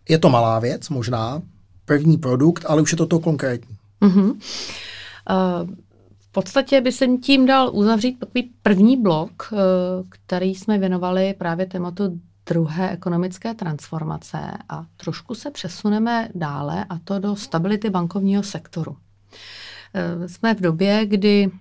Je 0.09 0.17
to 0.17 0.29
malá 0.29 0.59
věc 0.59 0.89
možná, 0.89 1.41
první 1.85 2.17
produkt, 2.17 2.65
ale 2.67 2.81
už 2.81 2.91
je 2.91 2.97
to 2.97 3.05
to 3.05 3.19
konkrétní. 3.19 3.77
Uh-huh. 4.01 4.31
Uh, 4.31 5.69
podstatě 6.35 6.81
by 6.81 6.91
se 6.91 7.07
tím 7.07 7.45
dal 7.45 7.71
uzavřít 7.73 8.19
takový 8.19 8.51
první 8.61 8.97
blok, 8.97 9.49
uh, 9.51 9.59
který 10.09 10.55
jsme 10.55 10.77
věnovali 10.77 11.33
právě 11.37 11.65
tématu 11.65 12.19
druhé 12.45 12.91
ekonomické 12.91 13.53
transformace 13.53 14.37
a 14.69 14.85
trošku 14.97 15.35
se 15.35 15.51
přesuneme 15.51 16.29
dále 16.35 16.85
a 16.89 16.99
to 16.99 17.19
do 17.19 17.35
stability 17.35 17.89
bankovního 17.89 18.43
sektoru. 18.43 18.91
Uh, 18.91 20.25
jsme 20.27 20.53
v 20.53 20.61
době, 20.61 21.05
kdy 21.05 21.51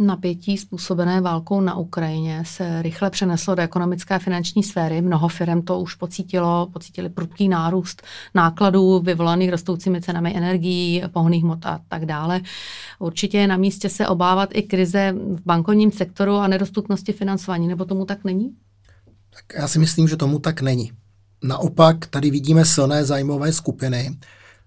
Napětí 0.00 0.58
způsobené 0.58 1.20
válkou 1.20 1.60
na 1.60 1.76
Ukrajině 1.76 2.42
se 2.46 2.82
rychle 2.82 3.10
přeneslo 3.10 3.54
do 3.54 3.62
ekonomické 3.62 4.14
a 4.14 4.18
finanční 4.18 4.62
sféry. 4.62 5.02
Mnoho 5.02 5.28
firm 5.28 5.62
to 5.62 5.80
už 5.80 5.94
pocítilo, 5.94 6.68
pocítili 6.72 7.08
prudký 7.08 7.48
nárůst 7.48 8.02
nákladů 8.34 9.00
vyvolaných 9.00 9.50
rostoucími 9.50 10.00
cenami 10.00 10.36
energií, 10.36 11.02
pohonných 11.12 11.44
hmot 11.44 11.66
a 11.66 11.80
tak 11.88 12.06
dále. 12.06 12.40
Určitě 12.98 13.38
je 13.38 13.46
na 13.46 13.56
místě 13.56 13.88
se 13.88 14.08
obávat 14.08 14.48
i 14.52 14.62
krize 14.62 15.12
v 15.12 15.40
bankovním 15.46 15.92
sektoru 15.92 16.36
a 16.36 16.48
nedostupnosti 16.48 17.12
financování, 17.12 17.68
nebo 17.68 17.84
tomu 17.84 18.04
tak 18.04 18.24
není? 18.24 18.54
Tak 19.30 19.44
já 19.58 19.68
si 19.68 19.78
myslím, 19.78 20.08
že 20.08 20.16
tomu 20.16 20.38
tak 20.38 20.62
není. 20.62 20.92
Naopak 21.44 22.06
tady 22.06 22.30
vidíme 22.30 22.64
silné 22.64 23.04
zájmové 23.04 23.52
skupiny, 23.52 24.18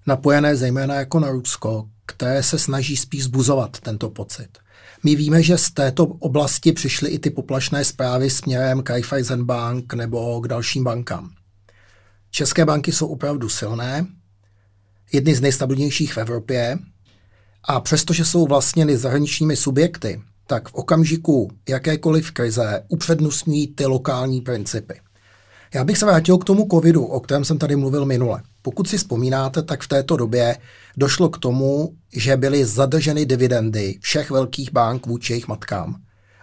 napojené 0.07 0.55
zejména 0.55 0.95
jako 0.95 1.19
na 1.19 1.29
Rusko, 1.29 1.87
které 2.05 2.43
se 2.43 2.59
snaží 2.59 2.97
spíš 2.97 3.23
zbuzovat 3.23 3.79
tento 3.79 4.09
pocit. 4.09 4.49
My 5.03 5.15
víme, 5.15 5.43
že 5.43 5.57
z 5.57 5.71
této 5.71 6.05
oblasti 6.05 6.71
přišly 6.71 7.09
i 7.09 7.19
ty 7.19 7.29
poplašné 7.29 7.85
zprávy 7.85 8.29
směrem 8.29 8.83
k 8.83 9.35
Bank 9.35 9.93
nebo 9.93 10.41
k 10.41 10.47
dalším 10.47 10.83
bankám. 10.83 11.29
České 12.31 12.65
banky 12.65 12.91
jsou 12.91 13.07
opravdu 13.07 13.49
silné, 13.49 14.07
jedny 15.13 15.35
z 15.35 15.41
nejstabilnějších 15.41 16.13
v 16.13 16.17
Evropě 16.17 16.79
a 17.63 17.79
přestože 17.79 18.25
jsou 18.25 18.47
vlastněny 18.47 18.97
zahraničními 18.97 19.55
subjekty, 19.55 20.21
tak 20.47 20.69
v 20.69 20.73
okamžiku 20.73 21.51
jakékoliv 21.69 22.31
krize 22.31 22.83
upřednostňují 22.87 23.67
ty 23.67 23.85
lokální 23.85 24.41
principy. 24.41 25.01
Já 25.73 25.83
bych 25.83 25.97
se 25.97 26.05
vrátil 26.05 26.37
k 26.37 26.45
tomu 26.45 26.67
covidu, 26.71 27.05
o 27.05 27.19
kterém 27.19 27.45
jsem 27.45 27.57
tady 27.57 27.75
mluvil 27.75 28.05
minule. 28.05 28.43
Pokud 28.61 28.89
si 28.89 28.97
vzpomínáte, 28.97 29.61
tak 29.61 29.81
v 29.81 29.87
této 29.87 30.17
době 30.17 30.57
došlo 30.97 31.29
k 31.29 31.37
tomu, 31.37 31.95
že 32.13 32.37
byly 32.37 32.65
zadrženy 32.65 33.25
dividendy 33.25 33.99
všech 34.01 34.31
velkých 34.31 34.71
bank 34.71 35.05
vůči 35.05 35.33
jejich 35.33 35.47
matkám. 35.47 35.95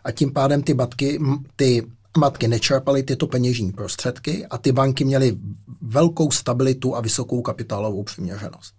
A 0.04 0.10
tím 0.10 0.32
pádem 0.32 0.62
ty, 0.62 0.74
matky, 0.74 1.18
ty 1.56 1.82
matky 2.18 2.48
nečerpaly 2.48 3.02
tyto 3.02 3.26
peněžní 3.26 3.72
prostředky 3.72 4.46
a 4.46 4.58
ty 4.58 4.72
banky 4.72 5.04
měly 5.04 5.36
velkou 5.82 6.30
stabilitu 6.30 6.96
a 6.96 7.00
vysokou 7.00 7.42
kapitálovou 7.42 8.02
přiměřenost. 8.02 8.74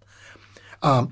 A 0.82 1.08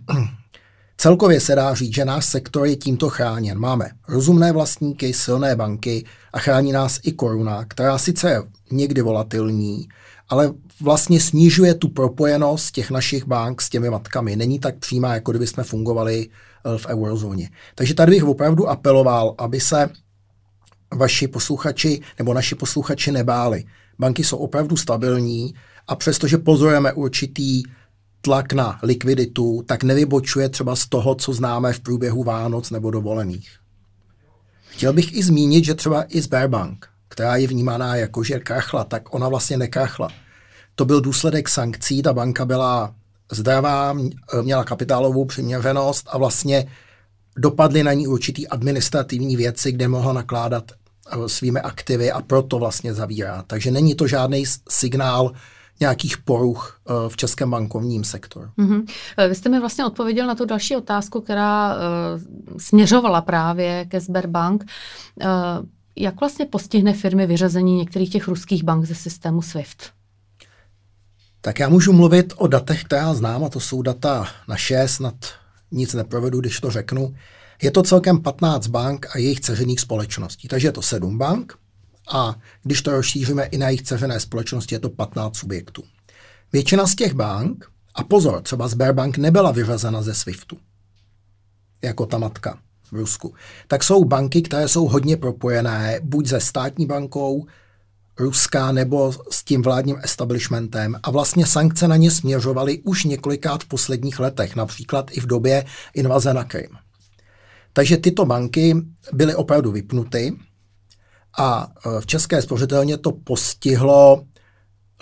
celkově 0.97 1.39
se 1.39 1.55
dá 1.55 1.73
říct, 1.73 1.95
že 1.95 2.05
náš 2.05 2.25
sektor 2.25 2.67
je 2.67 2.75
tímto 2.75 3.09
chráněn. 3.09 3.59
Máme 3.59 3.89
rozumné 4.07 4.51
vlastníky, 4.51 5.13
silné 5.13 5.55
banky 5.55 6.05
a 6.33 6.39
chrání 6.39 6.71
nás 6.71 6.99
i 7.03 7.11
koruna, 7.11 7.65
která 7.65 7.97
sice 7.97 8.29
je 8.29 8.43
někdy 8.71 9.01
volatilní, 9.01 9.87
ale 10.29 10.53
vlastně 10.81 11.19
snižuje 11.19 11.73
tu 11.73 11.89
propojenost 11.89 12.71
těch 12.71 12.91
našich 12.91 13.27
bank 13.27 13.61
s 13.61 13.69
těmi 13.69 13.89
matkami. 13.89 14.35
Není 14.35 14.59
tak 14.59 14.77
přímá, 14.77 15.13
jako 15.13 15.31
kdyby 15.31 15.47
jsme 15.47 15.63
fungovali 15.63 16.27
eh, 16.29 16.77
v 16.77 16.85
eurozóně. 16.85 17.49
Takže 17.75 17.93
tady 17.93 18.11
bych 18.11 18.23
opravdu 18.23 18.69
apeloval, 18.69 19.35
aby 19.37 19.59
se 19.59 19.89
vaši 20.93 21.27
posluchači 21.27 22.01
nebo 22.17 22.33
naši 22.33 22.55
posluchači 22.55 23.11
nebáli. 23.11 23.63
Banky 23.99 24.23
jsou 24.23 24.37
opravdu 24.37 24.77
stabilní 24.77 25.53
a 25.87 25.95
přestože 25.95 26.37
pozorujeme 26.37 26.93
určitý 26.93 27.63
tlak 28.21 28.53
na 28.53 28.79
likviditu, 28.83 29.63
tak 29.65 29.83
nevybočuje 29.83 30.49
třeba 30.49 30.75
z 30.75 30.87
toho, 30.87 31.15
co 31.15 31.33
známe 31.33 31.73
v 31.73 31.79
průběhu 31.79 32.23
Vánoc 32.23 32.71
nebo 32.71 32.91
dovolených. 32.91 33.49
Chtěl 34.69 34.93
bych 34.93 35.13
i 35.13 35.23
zmínit, 35.23 35.65
že 35.65 35.73
třeba 35.73 36.05
i 36.07 36.21
Sberbank, 36.21 36.87
která 37.07 37.35
je 37.35 37.47
vnímaná 37.47 37.95
jako, 37.95 38.23
že 38.23 38.39
krachla, 38.39 38.83
tak 38.83 39.13
ona 39.15 39.29
vlastně 39.29 39.57
nekrachla. 39.57 40.09
To 40.79 40.85
byl 40.85 41.01
důsledek 41.01 41.49
sankcí, 41.49 42.01
ta 42.01 42.13
banka 42.13 42.45
byla 42.45 42.93
zdravá, 43.31 43.95
měla 44.41 44.63
kapitálovou 44.63 45.25
přiměřenost 45.25 46.07
a 46.09 46.17
vlastně 46.17 46.67
dopadly 47.37 47.83
na 47.83 47.93
ní 47.93 48.07
určitý 48.07 48.47
administrativní 48.47 49.35
věci, 49.35 49.71
kde 49.71 49.87
mohla 49.87 50.13
nakládat 50.13 50.71
eh, 50.71 51.29
svými 51.29 51.59
aktivy 51.59 52.11
a 52.11 52.21
proto 52.21 52.59
vlastně 52.59 52.93
zavírá. 52.93 53.43
Takže 53.47 53.71
není 53.71 53.95
to 53.95 54.07
žádný 54.07 54.43
signál 54.69 55.31
nějakých 55.79 56.17
poruch 56.17 56.79
eh, 56.89 56.93
v 57.07 57.17
českém 57.17 57.51
bankovním 57.51 58.03
sektoru. 58.03 58.49
Mm-hmm. 58.57 58.85
Vy 59.29 59.35
jste 59.35 59.49
mi 59.49 59.59
vlastně 59.59 59.85
odpověděl 59.85 60.27
na 60.27 60.35
tu 60.35 60.45
další 60.45 60.75
otázku, 60.75 61.21
která 61.21 61.75
uh, 61.75 61.81
směřovala 62.57 63.21
právě 63.21 63.85
ke 63.85 63.99
Sberbank. 64.01 64.63
Uh, 64.63 65.29
jak 65.95 66.19
vlastně 66.19 66.45
postihne 66.45 66.93
firmy 66.93 67.27
vyřazení 67.27 67.77
některých 67.77 68.09
těch 68.09 68.27
ruských 68.27 68.63
bank 68.63 68.85
ze 68.85 68.95
systému 68.95 69.41
SWIFT? 69.41 69.96
Tak 71.41 71.59
já 71.59 71.69
můžu 71.69 71.93
mluvit 71.93 72.33
o 72.37 72.47
datech, 72.47 72.83
která 72.83 73.13
znám, 73.13 73.43
a 73.43 73.49
to 73.49 73.59
jsou 73.59 73.81
data 73.81 74.27
naše, 74.47 74.87
snad 74.87 75.15
nic 75.71 75.93
neprovedu, 75.93 76.39
když 76.39 76.59
to 76.59 76.71
řeknu. 76.71 77.15
Je 77.61 77.71
to 77.71 77.83
celkem 77.83 78.21
15 78.21 78.67
bank 78.67 79.07
a 79.15 79.17
jejich 79.17 79.39
ceřených 79.39 79.79
společností. 79.79 80.47
Takže 80.47 80.67
je 80.67 80.71
to 80.71 80.81
7 80.81 81.17
bank 81.17 81.57
a 82.11 82.35
když 82.63 82.81
to 82.81 82.91
rozšíříme 82.91 83.43
i 83.43 83.57
na 83.57 83.67
jejich 83.67 83.81
ceřené 83.81 84.19
společnosti, 84.19 84.75
je 84.75 84.79
to 84.79 84.89
15 84.89 85.37
subjektů. 85.37 85.83
Většina 86.53 86.87
z 86.87 86.95
těch 86.95 87.13
bank, 87.13 87.65
a 87.95 88.03
pozor, 88.03 88.41
třeba 88.41 88.67
Sberbank 88.67 89.17
nebyla 89.17 89.51
vyřazena 89.51 90.01
ze 90.01 90.13
SWIFTu, 90.13 90.57
jako 91.81 92.05
ta 92.05 92.17
matka 92.17 92.59
v 92.91 92.95
Rusku, 92.95 93.33
tak 93.67 93.83
jsou 93.83 94.03
banky, 94.03 94.41
které 94.41 94.67
jsou 94.67 94.87
hodně 94.87 95.17
propojené 95.17 95.99
buď 96.03 96.27
se 96.27 96.39
státní 96.39 96.85
bankou, 96.85 97.45
Ruska 98.19 98.71
nebo 98.71 99.13
s 99.31 99.43
tím 99.43 99.61
vládním 99.61 99.97
establishmentem 100.03 100.95
a 101.03 101.11
vlastně 101.11 101.45
sankce 101.45 101.87
na 101.87 101.95
ně 101.95 102.11
směřovaly 102.11 102.81
už 102.83 103.03
několikrát 103.03 103.63
v 103.63 103.67
posledních 103.67 104.19
letech, 104.19 104.55
například 104.55 105.11
i 105.11 105.19
v 105.19 105.25
době 105.25 105.65
invaze 105.93 106.33
na 106.33 106.43
Krym. 106.43 106.69
Takže 107.73 107.97
tyto 107.97 108.25
banky 108.25 108.75
byly 109.13 109.35
opravdu 109.35 109.71
vypnuty 109.71 110.37
a 111.37 111.67
e, 111.97 112.01
v 112.01 112.05
České 112.05 112.41
spořitelně 112.41 112.97
to 112.97 113.11
postihlo 113.11 114.23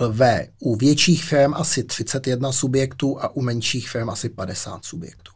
ve 0.10 0.48
u 0.60 0.75
větších 0.75 1.24
firm 1.24 1.53
asi 1.53 1.84
31 1.84 2.51
subjektů 2.51 3.22
a 3.22 3.36
u 3.36 3.41
menších 3.41 3.89
firm 3.89 4.10
asi 4.10 4.29
50 4.29 4.86
subjektů. 4.86 5.31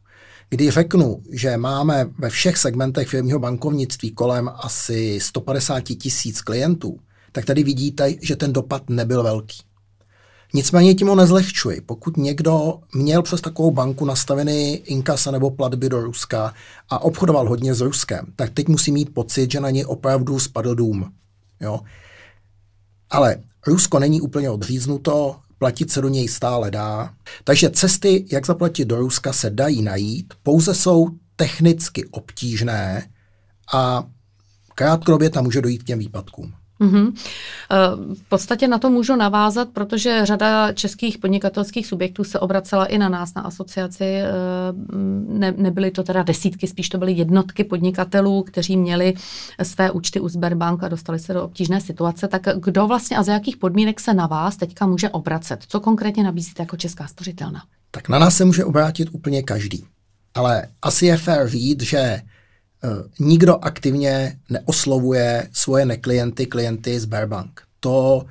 Když 0.50 0.69
řeknu, 0.69 1.24
že 1.31 1.57
máme 1.57 2.09
ve 2.17 2.29
všech 2.29 2.57
segmentech 2.57 3.07
firmního 3.07 3.39
bankovnictví 3.39 4.12
kolem 4.12 4.50
asi 4.55 5.19
150 5.21 5.81
tisíc 5.81 6.41
klientů, 6.41 7.00
tak 7.31 7.45
tady 7.45 7.63
vidíte, 7.63 8.13
že 8.21 8.36
ten 8.36 8.53
dopad 8.53 8.89
nebyl 8.89 9.24
velký. 9.24 9.57
Nicméně 10.53 10.95
tím 10.95 11.07
ho 11.07 11.15
nezlehčuji. 11.15 11.81
Pokud 11.81 12.17
někdo 12.17 12.79
měl 12.95 13.21
přes 13.21 13.41
takovou 13.41 13.71
banku 13.71 14.05
nastavený 14.05 14.75
inkasa 14.75 15.31
nebo 15.31 15.51
platby 15.51 15.89
do 15.89 16.01
Ruska 16.01 16.53
a 16.89 17.00
obchodoval 17.00 17.50
hodně 17.50 17.74
s 17.74 17.81
Ruskem, 17.81 18.25
tak 18.36 18.50
teď 18.50 18.67
musí 18.67 18.91
mít 18.91 19.13
pocit, 19.13 19.51
že 19.51 19.59
na 19.59 19.69
něj 19.69 19.86
opravdu 19.88 20.39
spadl 20.39 20.75
dům. 20.75 21.12
Jo? 21.62 21.79
Ale 23.09 23.38
Rusko 23.67 24.00
není 24.00 24.21
úplně 24.21 24.50
odříznuto, 24.50 25.36
platit 25.57 25.91
se 25.91 26.01
do 26.01 26.09
něj 26.09 26.27
stále 26.27 26.71
dá. 26.71 27.13
Takže 27.43 27.69
cesty, 27.69 28.25
jak 28.31 28.45
zaplatit 28.45 28.86
do 28.86 28.95
Ruska, 28.95 29.33
se 29.33 29.50
dají 29.50 29.81
najít, 29.81 30.33
pouze 30.43 30.74
jsou 30.74 31.07
technicky 31.36 32.05
obtížné 32.05 33.09
a 33.74 34.03
krátkodobě 34.75 35.29
tam 35.29 35.43
může 35.43 35.62
dojít 35.62 35.83
k 35.83 35.86
těm 35.86 36.00
výpadkům. 36.00 36.53
Mm-hmm. 36.81 37.13
V 38.13 38.29
podstatě 38.29 38.67
na 38.67 38.77
to 38.77 38.89
můžu 38.89 39.15
navázat, 39.15 39.69
protože 39.69 40.21
řada 40.24 40.74
českých 40.74 41.17
podnikatelských 41.17 41.88
subjektů 41.88 42.24
se 42.24 42.39
obracela 42.39 42.86
i 42.86 42.98
na 42.98 43.09
nás, 43.09 43.33
na 43.33 43.41
asociaci. 43.41 44.03
Eh, 44.03 44.31
ne, 45.27 45.53
nebyly 45.57 45.91
to 45.91 46.03
teda 46.03 46.24
desítky, 46.24 46.67
spíš 46.67 46.89
to 46.89 46.98
byly 46.98 47.12
jednotky 47.12 47.63
podnikatelů, 47.63 48.43
kteří 48.43 48.77
měli 48.77 49.13
své 49.63 49.91
účty 49.91 50.19
u 50.19 50.29
Sberbank 50.29 50.83
a 50.83 50.88
dostali 50.88 51.19
se 51.19 51.33
do 51.33 51.43
obtížné 51.43 51.81
situace. 51.81 52.27
Tak 52.27 52.41
kdo 52.59 52.88
vlastně 52.88 53.17
a 53.17 53.24
za 53.24 53.33
jakých 53.33 53.57
podmínek 53.57 54.00
se 54.00 54.13
na 54.13 54.27
vás 54.27 54.57
teďka 54.57 54.88
může 54.88 55.09
obracet? 55.09 55.59
Co 55.67 55.79
konkrétně 55.79 56.24
nabízíte 56.24 56.63
jako 56.63 56.77
Česká 56.77 57.07
spořitelna? 57.07 57.63
Tak 57.91 58.09
na 58.09 58.19
nás 58.19 58.36
se 58.36 58.45
může 58.45 58.65
obrátit 58.65 59.09
úplně 59.12 59.43
každý. 59.43 59.86
Ale 60.36 60.67
asi 60.81 61.05
je 61.05 61.17
fér 61.17 61.48
říct, 61.48 61.81
že 61.81 62.21
nikdo 63.19 63.65
aktivně 63.65 64.39
neoslovuje 64.50 65.50
svoje 65.53 65.86
neklienty, 65.86 66.45
klienty 66.45 67.00
z 67.00 67.05
Bearbank. 67.05 67.62
To 67.79 68.25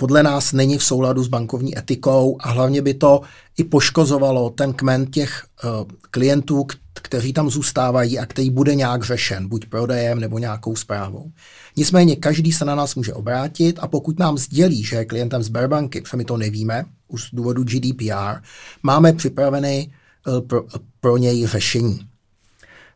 podle 0.00 0.22
nás 0.22 0.52
není 0.52 0.78
v 0.78 0.84
souladu 0.84 1.22
s 1.22 1.28
bankovní 1.28 1.78
etikou 1.78 2.36
a 2.40 2.50
hlavně 2.50 2.82
by 2.82 2.94
to 2.94 3.20
i 3.58 3.64
poškozovalo 3.64 4.50
ten 4.50 4.72
kmen 4.72 5.06
těch 5.06 5.44
uh, 5.64 5.70
klientů, 6.10 6.66
kteří 6.94 7.32
tam 7.32 7.50
zůstávají 7.50 8.18
a 8.18 8.26
který 8.26 8.50
bude 8.50 8.74
nějak 8.74 9.04
řešen, 9.04 9.48
buď 9.48 9.66
prodejem 9.66 10.20
nebo 10.20 10.38
nějakou 10.38 10.76
zprávou. 10.76 11.30
Nicméně 11.76 12.16
každý 12.16 12.52
se 12.52 12.64
na 12.64 12.74
nás 12.74 12.94
může 12.94 13.14
obrátit 13.14 13.78
a 13.80 13.88
pokud 13.88 14.18
nám 14.18 14.38
sdělí, 14.38 14.84
že 14.84 14.96
je 14.96 15.04
klientem 15.04 15.42
Sberbanky, 15.42 16.00
protože 16.00 16.16
my 16.16 16.24
to 16.24 16.36
nevíme, 16.36 16.84
už 17.08 17.22
z 17.22 17.30
důvodu 17.32 17.64
GDPR, 17.64 18.40
máme 18.82 19.12
připraveny 19.12 19.92
uh, 20.26 20.40
pro, 20.40 20.64
pro 21.00 21.16
něj 21.16 21.46
řešení. 21.46 22.09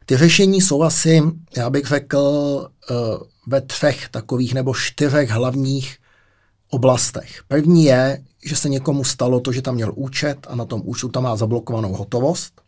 Ty 0.06 0.16
řešení 0.16 0.61
jsou 0.61 0.82
asi, 0.82 1.23
já 1.56 1.70
bych 1.70 1.87
řekl, 1.87 2.18
uh, 2.18 2.96
ve 3.46 3.61
třech 3.61 4.08
takových 4.08 4.54
nebo 4.54 4.75
čtyřech 4.75 5.30
hlavních 5.30 5.96
oblastech. 6.70 7.42
První 7.49 7.84
je, 7.84 8.23
že 8.44 8.56
se 8.56 8.68
někomu 8.68 9.04
stalo 9.04 9.40
to, 9.40 9.52
že 9.52 9.62
tam 9.62 9.75
měl 9.75 9.92
účet 9.94 10.46
a 10.50 10.54
na 10.54 10.64
tom 10.64 10.82
účtu 10.84 11.08
tam 11.08 11.23
má 11.23 11.37
zablokovanou 11.37 11.92
hotovost. 11.92 12.61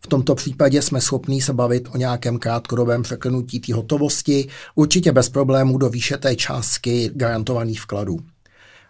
V 0.00 0.06
tomto 0.06 0.34
případě 0.34 0.82
jsme 0.82 1.00
schopní 1.00 1.40
se 1.40 1.52
bavit 1.52 1.88
o 1.94 1.96
nějakém 1.96 2.38
krátkodobém 2.38 3.02
překlenutí 3.02 3.60
té 3.60 3.74
hotovosti, 3.74 4.48
určitě 4.74 5.12
bez 5.12 5.28
problémů 5.28 5.78
do 5.78 5.88
výše 5.88 6.16
té 6.16 6.36
částky 6.36 7.10
garantovaných 7.14 7.80
vkladů. 7.80 8.18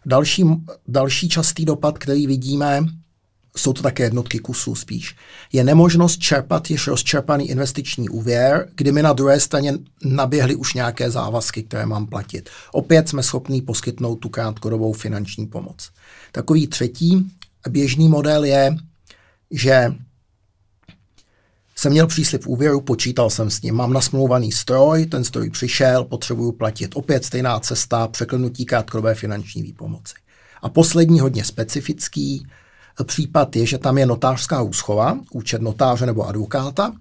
Další, 0.07 0.45
další 0.89 1.29
častý 1.29 1.65
dopad, 1.65 1.99
který 1.99 2.27
vidíme, 2.27 2.85
jsou 3.57 3.73
to 3.73 3.83
také 3.83 4.03
jednotky 4.03 4.39
kusů 4.39 4.75
spíš, 4.75 5.17
je 5.53 5.65
nemožnost 5.65 6.19
čerpat 6.19 6.71
již 6.71 6.87
rozčerpaný 6.87 7.51
investiční 7.51 8.09
úvěr, 8.09 8.69
kdy 8.75 8.93
mi 8.93 9.03
na 9.03 9.13
druhé 9.13 9.41
straně 9.41 9.75
naběhly 10.05 10.55
už 10.55 10.75
nějaké 10.75 11.11
závazky, 11.11 11.63
které 11.63 11.87
mám 11.87 12.07
platit. 12.07 12.51
Opět 12.73 13.09
jsme 13.09 13.23
schopni 13.23 13.63
poskytnout 13.63 14.17
tu 14.17 14.29
krátkodobou 14.29 14.93
finanční 14.93 15.47
pomoc. 15.47 15.91
Takový 16.33 16.67
třetí 16.67 17.31
běžný 17.69 18.09
model 18.09 18.45
je, 18.45 18.77
že 19.51 19.95
jsem 21.77 21.93
měl 21.93 22.07
příslip 22.07 22.47
úvěru, 22.47 22.81
počítal 22.81 23.31
jsem 23.31 23.51
s 23.51 23.63
ním, 23.63 23.75
mám 23.75 23.93
nasmlouvaný 23.93 24.53
stroj, 24.53 25.07
ten 25.07 25.25
stroj 25.25 25.51
přišel, 25.51 26.05
potřebuju 26.05 26.53
platit. 26.53 26.91
Opět 26.95 27.25
stejná 27.25 27.61
cesta, 27.61 28.09
překlenutí 28.09 28.65
krátkodobé 28.65 29.15
finanční 29.15 29.63
výpomoci. 29.63 30.15
A 30.63 30.69
poslední 30.69 31.21
hodně 31.21 31.45
specifický, 31.45 32.47
případ 33.05 33.57
je, 33.57 33.67
že 33.67 33.79
tam 33.79 33.99
je 33.99 34.07
notářská 34.07 34.63
úschova, 34.63 35.19
účet 35.33 35.63
notáře 35.63 36.07
nebo 36.07 36.29
advokáta, 36.29 36.93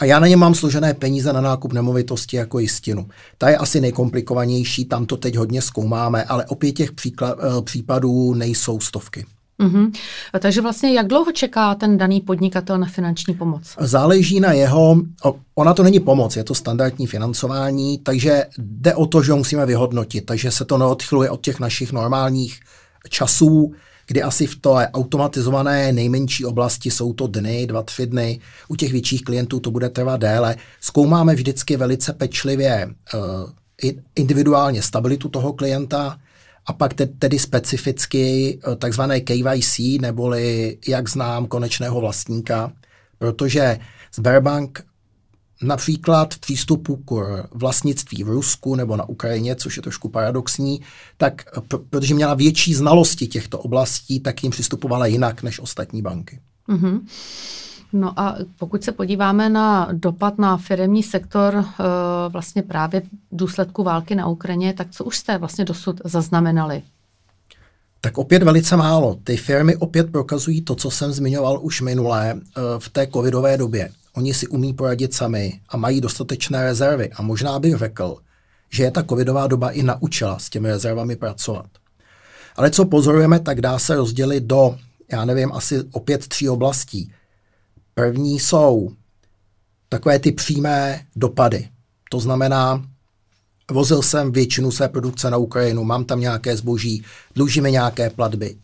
a 0.00 0.04
já 0.04 0.20
na 0.20 0.26
ně 0.26 0.36
mám 0.36 0.54
složené 0.54 0.94
peníze 0.94 1.32
na 1.32 1.40
nákup 1.40 1.72
nemovitosti 1.72 2.36
jako 2.36 2.58
jistinu. 2.58 3.08
Ta 3.38 3.48
je 3.48 3.56
asi 3.56 3.80
nejkomplikovanější, 3.80 4.84
tam 4.84 5.06
to 5.06 5.16
teď 5.16 5.36
hodně 5.36 5.62
zkoumáme, 5.62 6.24
ale 6.24 6.44
opět 6.44 6.72
těch 6.72 6.92
příklad, 6.92 7.38
eh, 7.40 7.62
případů 7.62 8.34
nejsou 8.34 8.80
stovky. 8.80 9.26
Mm-hmm. 9.60 9.92
Takže 10.40 10.60
vlastně 10.60 10.92
jak 10.92 11.06
dlouho 11.06 11.32
čeká 11.32 11.74
ten 11.74 11.98
daný 11.98 12.20
podnikatel 12.20 12.78
na 12.78 12.86
finanční 12.86 13.34
pomoc? 13.34 13.76
Záleží 13.80 14.40
na 14.40 14.52
jeho, 14.52 14.96
ona 15.54 15.74
to 15.74 15.82
není 15.82 16.00
pomoc, 16.00 16.36
je 16.36 16.44
to 16.44 16.54
standardní 16.54 17.06
financování, 17.06 17.98
takže 17.98 18.46
jde 18.58 18.94
o 18.94 19.06
to, 19.06 19.22
že 19.22 19.32
ho 19.32 19.38
musíme 19.38 19.66
vyhodnotit, 19.66 20.26
takže 20.26 20.50
se 20.50 20.64
to 20.64 20.78
neodchyluje 20.78 21.30
od 21.30 21.40
těch 21.40 21.60
našich 21.60 21.92
normálních 21.92 22.60
časů, 23.08 23.74
kdy 24.10 24.22
asi 24.22 24.46
v 24.46 24.56
té 24.56 24.88
automatizované 24.92 25.92
nejmenší 25.92 26.44
oblasti 26.44 26.90
jsou 26.90 27.12
to 27.12 27.26
dny, 27.26 27.66
dva, 27.66 27.82
tři 27.82 28.06
dny. 28.06 28.40
U 28.68 28.76
těch 28.76 28.92
větších 28.92 29.22
klientů 29.22 29.60
to 29.60 29.70
bude 29.70 29.88
trvat 29.88 30.20
déle. 30.20 30.56
Zkoumáme 30.80 31.34
vždycky 31.34 31.76
velice 31.76 32.12
pečlivě 32.12 32.88
uh, 33.14 33.20
individuálně 34.14 34.82
stabilitu 34.82 35.28
toho 35.28 35.52
klienta 35.52 36.18
a 36.66 36.72
pak 36.72 36.94
te, 36.94 37.06
tedy 37.06 37.38
specificky 37.38 38.58
uh, 38.66 38.74
takzvané 38.74 39.20
KYC, 39.20 39.78
neboli 40.00 40.78
jak 40.88 41.08
znám 41.08 41.46
konečného 41.46 42.00
vlastníka, 42.00 42.72
protože 43.18 43.78
Sberbank 44.14 44.84
například 45.62 46.34
v 46.34 46.38
přístupu 46.38 46.96
k 46.96 47.44
vlastnictví 47.52 48.24
v 48.24 48.28
Rusku 48.28 48.74
nebo 48.74 48.96
na 48.96 49.08
Ukrajině, 49.08 49.56
což 49.56 49.76
je 49.76 49.82
trošku 49.82 50.08
paradoxní, 50.08 50.80
tak 51.16 51.42
protože 51.88 52.14
měla 52.14 52.34
větší 52.34 52.74
znalosti 52.74 53.26
těchto 53.26 53.58
oblastí, 53.58 54.20
tak 54.20 54.42
jim 54.42 54.52
přistupovala 54.52 55.06
jinak 55.06 55.42
než 55.42 55.60
ostatní 55.60 56.02
banky. 56.02 56.40
Mm-hmm. 56.68 57.00
No 57.92 58.20
a 58.20 58.36
pokud 58.58 58.84
se 58.84 58.92
podíváme 58.92 59.48
na 59.48 59.88
dopad 59.92 60.38
na 60.38 60.56
firmní 60.56 61.02
sektor 61.02 61.54
e, 61.56 61.64
vlastně 62.28 62.62
právě 62.62 63.00
v 63.00 63.06
důsledku 63.32 63.82
války 63.82 64.14
na 64.14 64.26
Ukrajině, 64.26 64.72
tak 64.72 64.90
co 64.90 65.04
už 65.04 65.16
jste 65.16 65.38
vlastně 65.38 65.64
dosud 65.64 66.00
zaznamenali? 66.04 66.82
Tak 68.00 68.18
opět 68.18 68.42
velice 68.42 68.76
málo. 68.76 69.18
Ty 69.24 69.36
firmy 69.36 69.76
opět 69.76 70.12
prokazují 70.12 70.62
to, 70.62 70.74
co 70.74 70.90
jsem 70.90 71.12
zmiňoval 71.12 71.58
už 71.62 71.80
minulé 71.80 72.30
e, 72.30 72.38
v 72.78 72.88
té 72.88 73.06
covidové 73.06 73.56
době 73.56 73.90
oni 74.12 74.34
si 74.34 74.46
umí 74.46 74.72
poradit 74.74 75.14
sami 75.14 75.60
a 75.68 75.76
mají 75.76 76.00
dostatečné 76.00 76.64
rezervy. 76.64 77.10
A 77.10 77.22
možná 77.22 77.58
bych 77.58 77.74
řekl, 77.74 78.16
že 78.70 78.82
je 78.82 78.90
ta 78.90 79.02
covidová 79.02 79.46
doba 79.46 79.70
i 79.70 79.82
naučila 79.82 80.38
s 80.38 80.50
těmi 80.50 80.68
rezervami 80.68 81.16
pracovat. 81.16 81.66
Ale 82.56 82.70
co 82.70 82.84
pozorujeme, 82.84 83.40
tak 83.40 83.60
dá 83.60 83.78
se 83.78 83.96
rozdělit 83.96 84.44
do, 84.44 84.78
já 85.12 85.24
nevím, 85.24 85.52
asi 85.52 85.82
opět 85.92 86.28
tří 86.28 86.48
oblastí. 86.48 87.12
První 87.94 88.40
jsou 88.40 88.92
takové 89.88 90.18
ty 90.18 90.32
přímé 90.32 91.06
dopady. 91.16 91.68
To 92.10 92.20
znamená, 92.20 92.84
vozil 93.70 94.02
jsem 94.02 94.32
většinu 94.32 94.70
své 94.70 94.88
produkce 94.88 95.30
na 95.30 95.36
Ukrajinu, 95.36 95.84
mám 95.84 96.04
tam 96.04 96.20
nějaké 96.20 96.56
zboží, 96.56 97.04
dlužíme 97.34 97.70
nějaké 97.70 98.10
platby. 98.10 98.56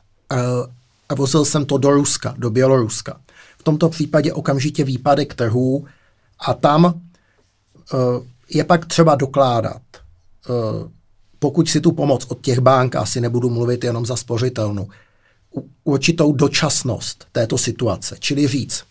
A 1.09 1.14
vozil 1.14 1.45
jsem 1.45 1.64
to 1.64 1.79
do 1.79 1.90
Ruska, 1.90 2.35
do 2.38 2.51
Běloruska. 2.51 3.21
Tomto 3.66 3.88
případě 3.88 4.33
okamžitě 4.33 4.85
výpadek 4.85 5.35
trhů 5.35 5.87
a 6.38 6.55
tam 6.55 6.85
uh, 6.85 6.92
je 8.51 8.64
pak 8.64 8.87
třeba 8.87 9.14
dokládat, 9.14 9.83
uh, 10.49 10.90
pokud 11.38 11.69
si 11.69 11.81
tu 11.81 11.92
pomoc 11.92 12.27
od 12.29 12.40
těch 12.40 12.59
bank, 12.59 12.97
asi 12.97 13.21
nebudu 13.21 13.51
mluvit 13.51 13.85
jenom 13.85 14.07
za 14.07 14.16
spořitelnu, 14.16 14.88
určitou 15.85 16.33
dočasnost 16.33 17.27
této 17.33 17.59
situace, 17.59 18.16
čili 18.19 18.49
říct, 18.49 18.85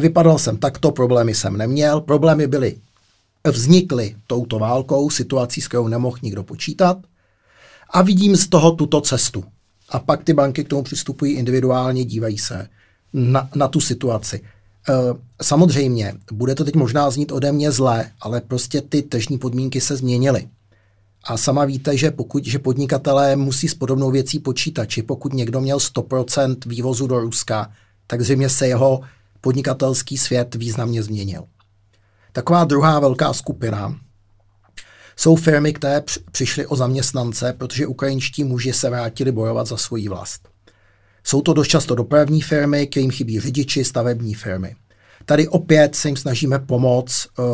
vypadal 0.00 0.38
jsem 0.38 0.56
takto, 0.56 0.90
problémy 0.90 1.34
jsem 1.34 1.56
neměl, 1.56 2.00
problémy 2.00 2.46
byly, 2.46 2.76
vznikly 3.46 4.16
touto 4.26 4.58
válkou, 4.58 5.10
situací, 5.10 5.60
s 5.60 5.68
kterou 5.68 5.88
nemohl 5.88 6.16
nikdo 6.22 6.42
počítat 6.42 6.98
a 7.90 8.02
vidím 8.02 8.36
z 8.36 8.48
toho 8.48 8.72
tuto 8.72 9.00
cestu. 9.00 9.44
A 9.88 9.98
pak 9.98 10.24
ty 10.24 10.32
banky 10.32 10.64
k 10.64 10.68
tomu 10.68 10.82
přistupují 10.82 11.32
individuálně, 11.32 12.04
dívají 12.04 12.38
se, 12.38 12.68
na, 13.12 13.48
na 13.54 13.68
tu 13.68 13.80
situaci. 13.80 14.40
E, 14.88 14.92
samozřejmě, 15.42 16.14
bude 16.32 16.54
to 16.54 16.64
teď 16.64 16.74
možná 16.74 17.10
znít 17.10 17.32
ode 17.32 17.52
mě 17.52 17.72
zlé, 17.72 18.10
ale 18.20 18.40
prostě 18.40 18.80
ty 18.80 19.02
tržní 19.02 19.38
podmínky 19.38 19.80
se 19.80 19.96
změnily. 19.96 20.48
A 21.24 21.36
sama 21.36 21.64
víte, 21.64 21.96
že 21.96 22.10
pokud 22.10 22.44
že 22.44 22.58
podnikatelé 22.58 23.36
musí 23.36 23.68
s 23.68 23.74
podobnou 23.74 24.10
věcí 24.10 24.38
počítat, 24.38 24.86
či 24.86 25.02
pokud 25.02 25.32
někdo 25.32 25.60
měl 25.60 25.78
100% 25.78 26.56
vývozu 26.66 27.06
do 27.06 27.20
Ruska, 27.20 27.72
tak 28.06 28.20
zřejmě 28.20 28.48
se 28.48 28.68
jeho 28.68 29.00
podnikatelský 29.40 30.18
svět 30.18 30.54
významně 30.54 31.02
změnil. 31.02 31.44
Taková 32.32 32.64
druhá 32.64 33.00
velká 33.00 33.32
skupina 33.32 33.96
jsou 35.16 35.36
firmy, 35.36 35.72
které 35.72 36.02
přišly 36.32 36.66
o 36.66 36.76
zaměstnance, 36.76 37.54
protože 37.58 37.86
ukrajinští 37.86 38.44
muži 38.44 38.72
se 38.72 38.90
vrátili 38.90 39.32
bojovat 39.32 39.66
za 39.66 39.76
svoji 39.76 40.08
vlast. 40.08 40.48
Jsou 41.24 41.42
to 41.42 41.52
dost 41.52 41.68
často 41.68 41.94
dopravní 41.94 42.40
firmy, 42.40 42.86
kterým 42.86 43.10
chybí 43.10 43.40
řidiči, 43.40 43.84
stavební 43.84 44.34
firmy. 44.34 44.76
Tady 45.24 45.48
opět 45.48 45.94
se 45.94 46.08
jim 46.08 46.16
snažíme 46.16 46.58
pomoct 46.58 47.26
uh, 47.38 47.44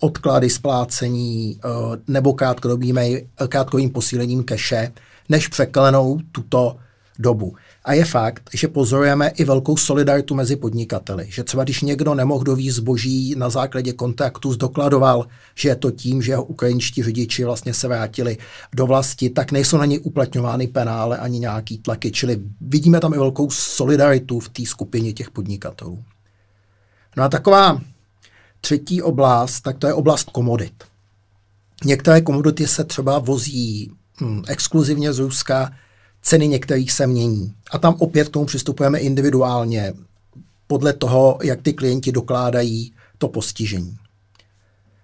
odklady 0.00 0.50
splácení 0.50 1.60
uh, 1.64 1.96
nebo 2.08 2.32
krátkodobým 2.32 3.90
posílením 3.92 4.44
keše, 4.44 4.92
než 5.28 5.48
překlenou 5.48 6.18
tuto 6.32 6.76
dobu. 7.18 7.56
A 7.86 7.92
je 7.92 8.04
fakt, 8.04 8.50
že 8.54 8.68
pozorujeme 8.68 9.28
i 9.28 9.44
velkou 9.44 9.76
solidaritu 9.76 10.34
mezi 10.34 10.56
podnikateli. 10.56 11.26
Že 11.28 11.44
třeba 11.44 11.64
když 11.64 11.80
někdo 11.80 12.14
nemohl 12.14 12.44
dovízt 12.44 12.76
zboží 12.76 13.34
na 13.36 13.50
základě 13.50 13.92
kontaktu, 13.92 14.52
zdokladoval, 14.52 15.26
že 15.54 15.68
je 15.68 15.76
to 15.76 15.90
tím, 15.90 16.22
že 16.22 16.32
jeho 16.32 16.44
ukrajinští 16.44 17.02
řidiči 17.02 17.44
vlastně 17.44 17.74
se 17.74 17.88
vrátili 17.88 18.36
do 18.74 18.86
vlasti, 18.86 19.30
tak 19.30 19.52
nejsou 19.52 19.76
na 19.76 19.84
něj 19.84 20.00
uplatňovány 20.02 20.66
penále 20.66 21.18
ani 21.18 21.38
nějaký 21.38 21.78
tlaky. 21.78 22.10
Čili 22.10 22.38
vidíme 22.60 23.00
tam 23.00 23.14
i 23.14 23.18
velkou 23.18 23.50
solidaritu 23.50 24.40
v 24.40 24.48
té 24.48 24.66
skupině 24.66 25.12
těch 25.12 25.30
podnikatelů. 25.30 26.04
No 27.16 27.22
a 27.22 27.28
taková 27.28 27.80
třetí 28.60 29.02
oblast, 29.02 29.60
tak 29.60 29.78
to 29.78 29.86
je 29.86 29.94
oblast 29.94 30.30
komodit. 30.30 30.84
Některé 31.84 32.20
komodity 32.20 32.66
se 32.66 32.84
třeba 32.84 33.18
vozí 33.18 33.92
hm, 34.20 34.42
exkluzivně 34.48 35.12
z 35.12 35.18
Ruska, 35.18 35.72
ceny 36.26 36.48
některých 36.48 36.92
se 36.92 37.06
mění. 37.06 37.54
A 37.70 37.78
tam 37.78 37.96
opět 37.98 38.28
k 38.28 38.32
tomu 38.32 38.46
přistupujeme 38.46 38.98
individuálně, 38.98 39.94
podle 40.66 40.92
toho, 40.92 41.38
jak 41.42 41.62
ty 41.62 41.72
klienti 41.72 42.12
dokládají 42.12 42.92
to 43.18 43.28
postižení. 43.28 43.96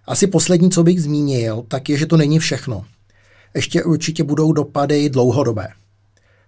Asi 0.07 0.27
poslední, 0.27 0.71
co 0.71 0.83
bych 0.83 1.03
zmínil, 1.03 1.65
tak 1.69 1.89
je, 1.89 1.99
že 1.99 2.07
to 2.07 2.17
není 2.17 2.39
všechno. 2.39 2.85
ještě 3.55 3.85
určitě 3.85 4.25
budou 4.25 4.53
dopady 4.53 5.11
dlouhodobé. 5.11 5.69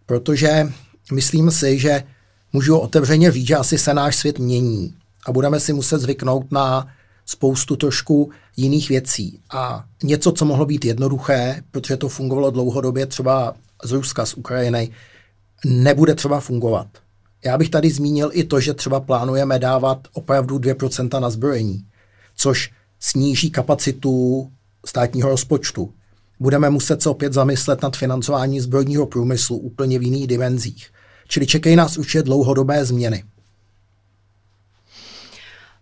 Protože 0.06 0.72
myslím 1.12 1.50
si, 1.50 1.78
že 1.78 2.02
můžu 2.52 2.78
otevřeně 2.78 3.30
říct, 3.30 3.46
že 3.46 3.56
asi 3.56 3.78
se 3.78 3.94
náš 3.94 4.16
svět 4.16 4.38
mění 4.38 4.94
a 5.26 5.32
budeme 5.32 5.60
si 5.60 5.72
muset 5.72 5.98
zvyknout 5.98 6.52
na 6.52 6.88
spoustu 7.26 7.76
trošku 7.76 8.30
jiných 8.56 8.88
věcí. 8.88 9.40
A 9.50 9.84
něco, 10.02 10.32
co 10.32 10.44
mohlo 10.44 10.66
být 10.66 10.84
jednoduché, 10.84 11.62
protože 11.70 11.96
to 11.96 12.08
fungovalo 12.08 12.50
dlouhodobě 12.50 13.06
třeba 13.06 13.54
z 13.84 13.92
Ruska, 13.92 14.26
z 14.26 14.34
Ukrajiny, 14.34 14.90
nebude 15.64 16.14
třeba 16.14 16.40
fungovat. 16.40 16.87
Já 17.44 17.58
bych 17.58 17.70
tady 17.70 17.90
zmínil 17.90 18.30
i 18.32 18.44
to, 18.44 18.60
že 18.60 18.74
třeba 18.74 19.00
plánujeme 19.00 19.58
dávat 19.58 20.08
opravdu 20.12 20.58
2% 20.58 21.20
na 21.20 21.30
zbrojení, 21.30 21.84
což 22.37 22.70
sníží 23.00 23.50
kapacitu 23.50 24.50
státního 24.87 25.28
rozpočtu. 25.28 25.92
Budeme 26.40 26.70
muset 26.70 27.02
se 27.02 27.08
opět 27.08 27.32
zamyslet 27.32 27.82
nad 27.82 27.96
financování 27.96 28.60
zbrojního 28.60 29.06
průmyslu 29.06 29.56
úplně 29.56 29.98
v 29.98 30.02
jiných 30.02 30.26
dimenzích. 30.26 30.90
Čili 31.28 31.46
čekají 31.46 31.76
nás 31.76 31.98
určitě 31.98 32.22
dlouhodobé 32.22 32.84
změny. 32.84 33.24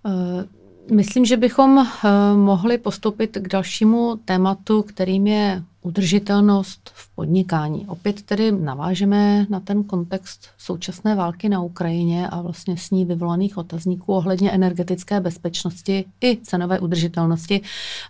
Uh... 0.04 0.44
Myslím, 0.90 1.24
že 1.24 1.36
bychom 1.36 1.76
uh, 1.76 1.86
mohli 2.34 2.78
postoupit 2.78 3.38
k 3.40 3.48
dalšímu 3.48 4.16
tématu, 4.24 4.82
kterým 4.82 5.26
je 5.26 5.62
udržitelnost 5.82 6.90
v 6.94 7.08
podnikání. 7.14 7.86
Opět 7.86 8.22
tedy 8.22 8.52
navážeme 8.52 9.46
na 9.50 9.60
ten 9.60 9.84
kontext 9.84 10.48
současné 10.58 11.14
války 11.14 11.48
na 11.48 11.62
Ukrajině 11.62 12.28
a 12.28 12.42
vlastně 12.42 12.76
s 12.76 12.90
ní 12.90 13.04
vyvolaných 13.04 13.58
otazníků 13.58 14.12
ohledně 14.12 14.50
energetické 14.50 15.20
bezpečnosti 15.20 16.04
i 16.20 16.38
cenové 16.42 16.78
udržitelnosti. 16.78 17.60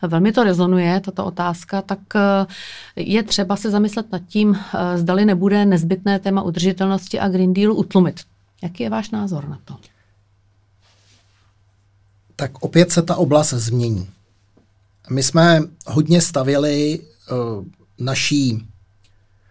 Velmi 0.02 0.32
to 0.32 0.44
rezonuje, 0.44 1.00
tato 1.00 1.24
otázka, 1.24 1.82
tak 1.82 1.98
eh, 2.16 2.46
je 2.96 3.22
třeba 3.22 3.56
se 3.56 3.70
zamyslet 3.70 4.12
nad 4.12 4.22
tím, 4.28 4.54
eh, 4.54 4.98
zdali 4.98 5.24
nebude 5.24 5.64
nezbytné 5.64 6.18
téma 6.18 6.42
udržitelnosti 6.42 7.20
a 7.20 7.28
Green 7.28 7.54
Deal 7.54 7.72
utlumit. 7.72 8.20
Jaký 8.62 8.82
je 8.82 8.90
váš 8.90 9.10
názor 9.10 9.48
na 9.48 9.58
to? 9.64 9.76
Tak 12.36 12.62
opět 12.62 12.92
se 12.92 13.02
ta 13.02 13.16
oblast 13.16 13.52
změní. 13.52 14.08
My 15.10 15.22
jsme 15.22 15.60
hodně 15.86 16.20
stavěli 16.20 17.00
naší 17.98 18.66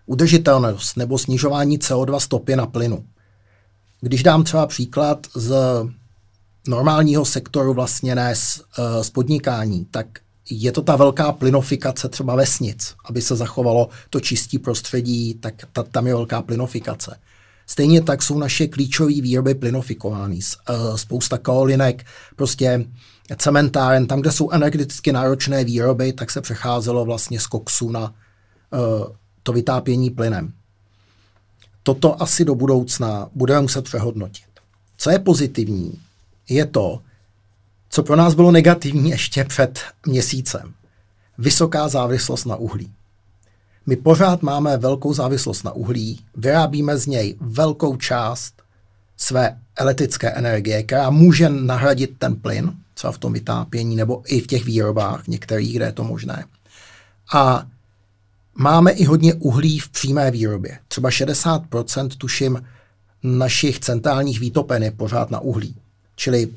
udržitelnost 0.06 0.98
nebo 0.98 1.18
snižování 1.18 1.80
CO2 1.80 2.20
stopy 2.20 2.56
na 2.56 2.66
plynu. 2.66 3.06
Když 4.02 4.24
dám 4.24 4.44
třeba 4.44 4.68
příklad 4.68 5.28
z 5.36 5.56
normálního 6.68 7.26
sektoru 7.26 7.74
vlastně 7.74 8.16
ne 8.16 8.36
z, 8.36 8.60
uh, 8.60 9.02
z 9.02 9.10
podnikání, 9.10 9.86
tak 9.92 10.20
je 10.50 10.72
to 10.72 10.82
ta 10.82 10.96
velká 10.96 11.32
plynofikace 11.32 12.10
třeba 12.10 12.36
vesnic, 12.36 12.96
aby 13.06 13.22
se 13.22 13.36
zachovalo 13.36 13.90
to 14.10 14.20
čistý 14.20 14.60
prostředí, 14.60 15.34
tak 15.34 15.54
ta, 15.74 15.84
tam 15.84 16.08
je 16.08 16.14
velká 16.14 16.42
plynofikace. 16.42 17.20
Stejně 17.72 18.02
tak 18.02 18.24
jsou 18.24 18.38
naše 18.38 18.68
klíčové 18.68 19.22
výroby 19.22 19.56
plynofikovány. 19.56 20.40
Uh, 20.70 20.96
spousta 20.96 21.38
kaolinek, 21.38 22.06
prostě 22.36 22.86
cementáren, 23.38 24.08
tam, 24.08 24.22
kde 24.22 24.32
jsou 24.32 24.52
energeticky 24.52 25.12
náročné 25.12 25.64
výroby, 25.64 26.14
tak 26.14 26.32
se 26.32 26.42
přecházelo 26.42 27.06
vlastně 27.06 27.40
z 27.40 27.48
koksu 27.48 27.92
na 27.92 28.02
uh, 28.10 29.08
to 29.44 29.54
vytápění 29.54 30.10
plynem. 30.10 30.54
Toto 31.84 32.22
asi 32.22 32.46
do 32.46 32.56
budoucna 32.56 33.30
budeme 33.36 33.62
muset 33.62 33.84
přehodnotit. 33.84 34.50
Co 34.98 35.10
je 35.10 35.20
pozitivní, 35.20 36.00
je 36.50 36.66
to, 36.66 37.02
co 37.90 38.04
pro 38.04 38.16
nás 38.16 38.34
bylo 38.34 38.52
negativní 38.52 39.10
ještě 39.10 39.44
před 39.44 39.80
měsícem. 40.06 40.74
Vysoká 41.38 41.88
závislost 41.88 42.46
na 42.46 42.56
uhlí. 42.56 42.92
My 43.86 43.96
pořád 43.96 44.42
máme 44.42 44.78
velkou 44.78 45.14
závislost 45.14 45.64
na 45.64 45.72
uhlí, 45.72 46.20
vyrábíme 46.36 46.98
z 46.98 47.08
něj 47.08 47.36
velkou 47.42 47.96
část 47.96 48.62
své 49.18 49.58
elektrické 49.76 50.30
energie, 50.30 50.84
která 50.84 51.10
může 51.10 51.50
nahradit 51.50 52.12
ten 52.18 52.36
plyn, 52.36 52.74
třeba 52.94 53.12
v 53.12 53.18
tom 53.18 53.34
vytápění 53.34 53.96
nebo 53.96 54.22
i 54.26 54.40
v 54.40 54.48
těch 54.48 54.66
výrobách 54.66 55.28
některých, 55.28 55.76
kde 55.76 55.86
je 55.86 55.92
to 55.92 56.04
možné. 56.04 56.46
A 57.34 57.66
máme 58.56 58.92
i 58.92 59.04
hodně 59.04 59.34
uhlí 59.34 59.80
v 59.80 59.90
přímé 59.90 60.32
výrobě. 60.32 60.80
Třeba 60.88 61.10
60% 61.10 62.10
tuším 62.18 62.64
našich 63.24 63.80
centrálních 63.80 64.40
výtopen 64.40 64.84
je 64.84 64.92
pořád 64.92 65.32
na 65.32 65.40
uhlí. 65.40 65.76
Čili 66.16 66.50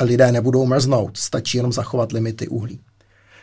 lidé 0.00 0.32
nebudou 0.32 0.66
mrznout, 0.66 1.16
stačí 1.16 1.56
jenom 1.56 1.72
zachovat 1.72 2.12
limity 2.12 2.48
uhlí. 2.48 2.80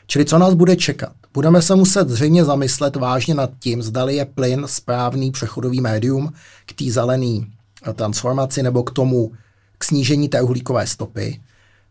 Čili 0.08 0.26
co 0.26 0.38
nás 0.38 0.54
bude 0.54 0.76
čekat? 0.76 1.14
Budeme 1.34 1.62
se 1.62 1.76
muset 1.76 2.10
zřejmě 2.10 2.46
zamyslet 2.46 2.96
vážně 2.96 3.36
nad 3.36 3.50
tím, 3.60 3.82
zdali 3.82 4.16
je 4.16 4.26
plyn 4.26 4.64
správný 4.66 5.32
přechodový 5.32 5.82
médium 5.82 6.34
k 6.66 6.74
té 6.74 6.92
zelené 6.92 7.46
transformaci 7.94 8.64
nebo 8.64 8.84
k 8.84 8.92
tomu 8.92 9.32
k 9.78 9.84
snížení 9.84 10.30
té 10.30 10.42
uhlíkové 10.42 10.88
stopy. 10.88 11.42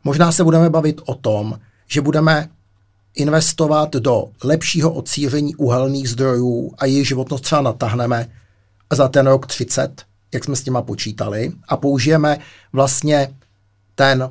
Možná 0.05 0.33
se 0.33 0.45
budeme 0.45 0.71
bavit 0.71 1.01
o 1.07 1.15
tom, 1.15 1.59
že 1.87 2.01
budeme 2.01 2.49
investovat 3.15 3.93
do 3.93 4.25
lepšího 4.45 4.93
odsíření 4.93 5.57
uhelných 5.57 6.09
zdrojů 6.09 6.73
a 6.79 6.87
jejich 6.87 7.09
životnost 7.09 7.45
třeba 7.45 7.61
natáhneme 7.61 8.29
za 8.93 9.09
ten 9.09 9.27
rok 9.27 9.47
30, 9.47 10.03
jak 10.33 10.45
jsme 10.45 10.57
s 10.57 10.63
těma 10.63 10.83
počítali, 10.83 11.53
a 11.69 11.77
použijeme 11.77 12.39
vlastně 12.73 13.35
ten 13.95 14.31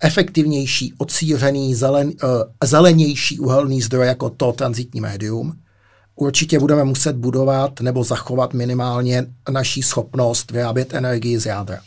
efektivnější, 0.00 0.94
odsířený, 0.98 1.74
zelen, 1.74 2.08
uh, 2.08 2.30
zelenější 2.64 3.38
uhelný 3.38 3.82
zdroj 3.82 4.06
jako 4.06 4.30
to 4.30 4.52
transitní 4.52 5.00
médium, 5.00 5.58
určitě 6.16 6.58
budeme 6.58 6.84
muset 6.84 7.16
budovat 7.16 7.80
nebo 7.80 8.04
zachovat 8.04 8.54
minimálně 8.54 9.26
naší 9.50 9.82
schopnost 9.82 10.50
vyrábět 10.50 10.94
energii 10.94 11.38
z 11.38 11.46
jádra. 11.46 11.80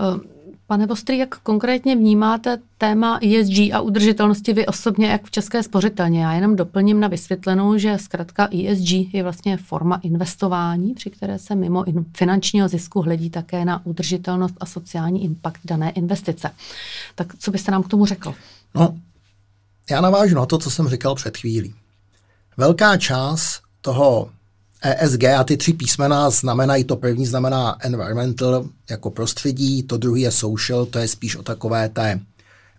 Uh 0.00 0.39
Pane 0.70 0.86
Vostrý, 0.86 1.18
jak 1.18 1.38
konkrétně 1.38 1.96
vnímáte 1.96 2.58
téma 2.78 3.18
ESG 3.22 3.58
a 3.72 3.80
udržitelnosti 3.80 4.52
vy 4.52 4.66
osobně, 4.66 5.06
jak 5.06 5.24
v 5.24 5.30
České 5.30 5.62
spořitelně? 5.62 6.24
Já 6.24 6.32
jenom 6.32 6.56
doplním 6.56 7.00
na 7.00 7.08
vysvětlenou, 7.08 7.78
že 7.78 7.98
zkrátka 7.98 8.48
ESG 8.52 9.14
je 9.14 9.22
vlastně 9.22 9.56
forma 9.56 10.00
investování, 10.02 10.94
při 10.94 11.10
které 11.10 11.38
se 11.38 11.54
mimo 11.54 11.84
finančního 12.16 12.68
zisku 12.68 13.02
hledí 13.02 13.30
také 13.30 13.64
na 13.64 13.86
udržitelnost 13.86 14.54
a 14.60 14.66
sociální 14.66 15.24
impact 15.24 15.60
dané 15.64 15.90
investice. 15.90 16.50
Tak 17.14 17.26
co 17.38 17.50
byste 17.50 17.72
nám 17.72 17.82
k 17.82 17.88
tomu 17.88 18.06
řekl? 18.06 18.34
No, 18.74 18.98
já 19.90 20.00
navážu 20.00 20.34
na 20.34 20.46
to, 20.46 20.58
co 20.58 20.70
jsem 20.70 20.88
říkal 20.88 21.14
před 21.14 21.36
chvílí. 21.36 21.74
Velká 22.56 22.96
část 22.96 23.60
toho 23.80 24.30
ESG 24.82 25.24
a 25.24 25.44
ty 25.44 25.56
tři 25.56 25.72
písmena 25.72 26.30
znamenají, 26.30 26.84
to 26.84 26.96
první 26.96 27.26
znamená 27.26 27.76
environmental 27.80 28.64
jako 28.90 29.10
prostředí, 29.10 29.82
to 29.82 29.96
druhý 29.96 30.22
je 30.22 30.30
social, 30.30 30.86
to 30.86 30.98
je 30.98 31.08
spíš 31.08 31.36
o 31.36 31.42
takové 31.42 31.88
té 31.88 32.20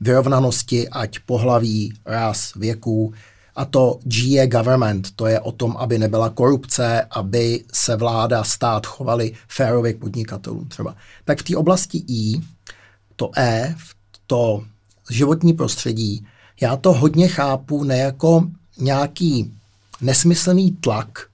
vyrovnanosti, 0.01 0.89
ať 0.89 1.19
pohlaví, 1.19 1.93
ras, 2.05 2.53
věku. 2.55 3.13
A 3.55 3.65
to 3.65 3.99
G 4.03 4.31
je 4.31 4.47
government, 4.47 5.15
to 5.15 5.27
je 5.27 5.39
o 5.39 5.51
tom, 5.51 5.77
aby 5.77 5.99
nebyla 5.99 6.29
korupce, 6.29 7.01
aby 7.01 7.63
se 7.73 7.95
vláda, 7.95 8.43
stát 8.43 8.85
chovali 8.85 9.33
férově 9.47 9.93
k 9.93 9.99
podnikatelům 9.99 10.67
třeba. 10.67 10.95
Tak 11.25 11.39
v 11.39 11.43
té 11.43 11.57
oblasti 11.57 12.03
I, 12.07 12.41
to 13.15 13.31
E, 13.37 13.75
to 14.27 14.63
životní 15.09 15.53
prostředí, 15.53 16.27
já 16.61 16.75
to 16.75 16.93
hodně 16.93 17.27
chápu 17.27 17.83
ne 17.83 17.97
jako 17.97 18.47
nějaký 18.77 19.53
nesmyslný 20.01 20.71
tlak, 20.71 21.30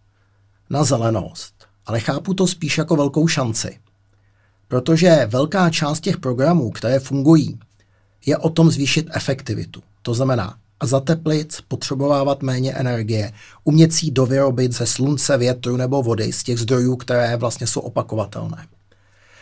na 0.69 0.83
zelenost, 0.83 1.53
ale 1.85 1.99
chápu 1.99 2.33
to 2.33 2.47
spíš 2.47 2.77
jako 2.77 2.95
velkou 2.95 3.27
šanci. 3.27 3.79
Protože 4.67 5.27
velká 5.29 5.69
část 5.69 5.99
těch 5.99 6.17
programů, 6.17 6.71
které 6.71 6.99
fungují, 6.99 7.59
je 8.25 8.37
o 8.37 8.49
tom 8.49 8.71
zvýšit 8.71 9.07
efektivitu. 9.13 9.83
To 10.01 10.13
znamená 10.13 10.57
a 10.79 10.85
zateplit, 10.85 11.57
potřebovávat 11.67 12.43
méně 12.43 12.73
energie, 12.73 13.31
umět 13.63 13.93
si 13.93 14.11
dovyrobit 14.11 14.71
ze 14.71 14.85
slunce, 14.85 15.37
větru 15.37 15.77
nebo 15.77 16.03
vody 16.03 16.33
z 16.33 16.43
těch 16.43 16.59
zdrojů, 16.59 16.95
které 16.95 17.37
vlastně 17.37 17.67
jsou 17.67 17.79
opakovatelné. 17.79 18.67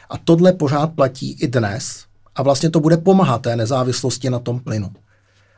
A 0.10 0.18
tohle 0.18 0.54
pořád 0.54 0.88
platí 0.88 1.32
i 1.32 1.48
dnes 1.48 2.06
a 2.36 2.44
vlastně 2.44 2.70
to 2.70 2.80
bude 2.80 2.98
pomáhat 2.98 3.42
té 3.42 3.56
nezávislosti 3.56 4.30
na 4.30 4.40
tom 4.40 4.60
plynu. 4.60 4.92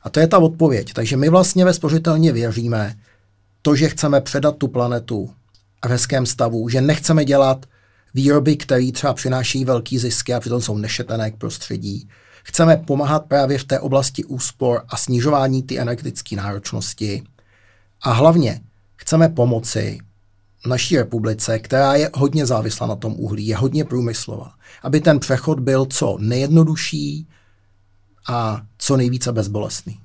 A 0.03 0.09
to 0.09 0.19
je 0.19 0.27
ta 0.27 0.39
odpověď. 0.39 0.93
Takže 0.93 1.17
my 1.17 1.29
vlastně 1.29 1.65
ve 1.65 1.73
spořitelně 1.73 2.31
věříme, 2.31 2.95
to, 3.61 3.75
že 3.75 3.89
chceme 3.89 4.21
předat 4.21 4.57
tu 4.57 4.67
planetu 4.67 5.29
v 5.85 5.89
hezkém 5.89 6.25
stavu, 6.25 6.69
že 6.69 6.81
nechceme 6.81 7.25
dělat 7.25 7.65
výroby, 8.13 8.57
které 8.57 8.91
třeba 8.91 9.13
přináší 9.13 9.65
velký 9.65 9.97
zisky 9.97 10.33
a 10.33 10.39
přitom 10.39 10.61
jsou 10.61 10.77
nešetené 10.77 11.31
k 11.31 11.37
prostředí. 11.37 12.09
Chceme 12.43 12.77
pomáhat 12.77 13.25
právě 13.25 13.57
v 13.57 13.63
té 13.63 13.79
oblasti 13.79 14.23
úspor 14.23 14.83
a 14.89 14.97
snižování 14.97 15.63
ty 15.63 15.79
energetické 15.79 16.35
náročnosti. 16.35 17.23
A 18.01 18.11
hlavně 18.11 18.61
chceme 18.95 19.29
pomoci 19.29 19.99
naší 20.67 20.97
republice, 20.97 21.59
která 21.59 21.95
je 21.95 22.09
hodně 22.13 22.45
závislá 22.45 22.87
na 22.87 22.95
tom 22.95 23.15
uhlí, 23.17 23.47
je 23.47 23.55
hodně 23.57 23.85
průmyslová, 23.85 24.51
aby 24.83 25.01
ten 25.01 25.19
přechod 25.19 25.59
byl 25.59 25.85
co 25.85 26.17
nejjednodušší 26.19 27.27
a 28.27 28.61
co 28.77 28.97
nejvíce 28.97 29.31
bezbolestný. 29.31 29.99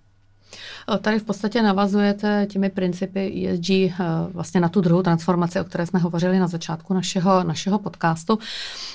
Tady 1.01 1.19
v 1.19 1.23
podstatě 1.23 1.63
navazujete 1.63 2.47
těmi 2.51 2.71
principy 2.71 3.49
ESG 3.49 3.71
eh, 3.71 3.95
vlastně 4.33 4.61
na 4.61 4.69
tu 4.69 4.81
druhou 4.81 5.03
transformaci, 5.03 5.61
o 5.61 5.65
které 5.65 5.87
jsme 5.87 5.99
hovořili 5.99 6.39
na 6.39 6.49
začátku 6.49 6.95
našeho, 6.95 7.45
našeho 7.45 7.79
podcastu. 7.79 8.39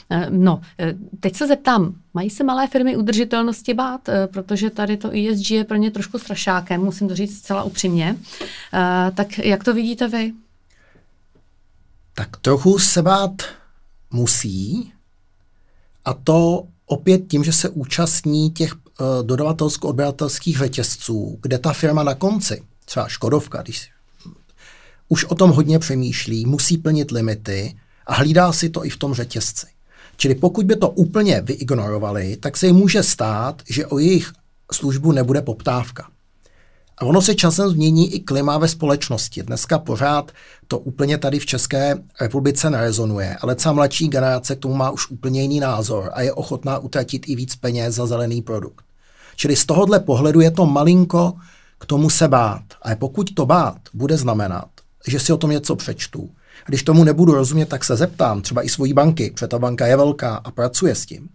Eh, 0.09 0.27
no, 0.29 0.61
eh, 0.79 0.93
teď 1.19 1.35
se 1.35 1.47
zeptám, 1.47 1.95
mají 2.13 2.29
se 2.29 2.43
malé 2.43 2.67
firmy 2.67 2.97
udržitelnosti 2.97 3.73
bát, 3.73 4.09
protože 4.33 4.69
tady 4.69 4.97
to 4.97 5.09
ESG 5.09 5.51
je 5.51 5.63
pro 5.63 5.77
ně 5.77 5.91
trošku 5.91 6.19
strašákem, 6.19 6.81
musím 6.81 7.07
to 7.07 7.15
říct 7.15 7.37
zcela 7.37 7.63
upřímně. 7.63 8.17
Tak 9.13 9.37
jak 9.37 9.63
to 9.63 9.73
vidíte 9.73 10.07
vy? 10.07 10.33
Tak 12.13 12.37
trochu 12.37 12.79
se 12.79 13.01
bát 13.01 13.41
musí, 14.11 14.93
a 16.05 16.13
to 16.13 16.67
opět 16.85 17.27
tím, 17.27 17.43
že 17.43 17.53
se 17.53 17.69
účastní 17.69 18.51
těch 18.51 18.73
dodavatelsko-odběratelských 19.21 20.57
řetězců, 20.57 21.39
kde 21.41 21.57
ta 21.57 21.73
firma 21.73 22.03
na 22.03 22.15
konci, 22.15 22.61
třeba 22.85 23.07
Škodovka, 23.07 23.61
když 23.61 23.89
už 25.09 25.25
o 25.25 25.35
tom 25.35 25.51
hodně 25.51 25.79
přemýšlí, 25.79 26.45
musí 26.45 26.77
plnit 26.77 27.11
limity 27.11 27.75
a 28.07 28.13
hlídá 28.13 28.51
si 28.51 28.69
to 28.69 28.85
i 28.85 28.89
v 28.89 28.97
tom 28.97 29.13
řetězci. 29.13 29.67
Čili 30.17 30.35
pokud 30.35 30.65
by 30.65 30.75
to 30.75 30.89
úplně 30.89 31.41
vyignorovali, 31.41 32.37
tak 32.37 32.57
se 32.57 32.67
jim 32.67 32.75
může 32.75 33.03
stát, 33.03 33.61
že 33.69 33.85
o 33.85 33.99
jejich 33.99 34.31
službu 34.71 35.11
nebude 35.11 35.41
poptávka. 35.41 36.09
A 36.97 37.05
ono 37.05 37.21
se 37.21 37.35
časem 37.35 37.69
změní 37.69 38.13
i 38.13 38.19
klima 38.19 38.57
ve 38.57 38.67
společnosti. 38.67 39.43
Dneska 39.43 39.79
pořád 39.79 40.31
to 40.67 40.79
úplně 40.79 41.17
tady 41.17 41.39
v 41.39 41.45
České 41.45 42.03
republice 42.21 42.69
nerezonuje, 42.69 43.37
ale 43.41 43.55
celá 43.55 43.73
mladší 43.73 44.07
generace 44.07 44.55
k 44.55 44.59
tomu 44.59 44.73
má 44.73 44.91
už 44.91 45.09
úplně 45.09 45.41
jiný 45.41 45.59
názor 45.59 46.09
a 46.13 46.21
je 46.21 46.33
ochotná 46.33 46.77
utratit 46.77 47.29
i 47.29 47.35
víc 47.35 47.55
peněz 47.55 47.95
za 47.95 48.05
zelený 48.05 48.41
produkt. 48.41 48.86
Čili 49.37 49.55
z 49.55 49.65
tohohle 49.65 49.99
pohledu 49.99 50.41
je 50.41 50.51
to 50.51 50.65
malinko 50.65 51.33
k 51.79 51.85
tomu 51.85 52.09
se 52.09 52.27
bát. 52.27 52.63
A 52.81 52.95
pokud 52.95 53.33
to 53.33 53.45
bát 53.45 53.77
bude 53.93 54.17
znamenat, 54.17 54.69
že 55.07 55.19
si 55.19 55.33
o 55.33 55.37
tom 55.37 55.51
něco 55.51 55.75
přečtu, 55.75 56.29
a 56.65 56.69
když 56.69 56.83
tomu 56.83 57.03
nebudu 57.03 57.33
rozumět, 57.33 57.65
tak 57.65 57.83
se 57.83 57.95
zeptám 57.95 58.41
třeba 58.41 58.63
i 58.63 58.69
svojí 58.69 58.93
banky, 58.93 59.31
protože 59.31 59.47
ta 59.47 59.59
banka 59.59 59.87
je 59.87 59.97
velká 59.97 60.35
a 60.35 60.51
pracuje 60.51 60.95
s 60.95 61.05
tím. 61.05 61.29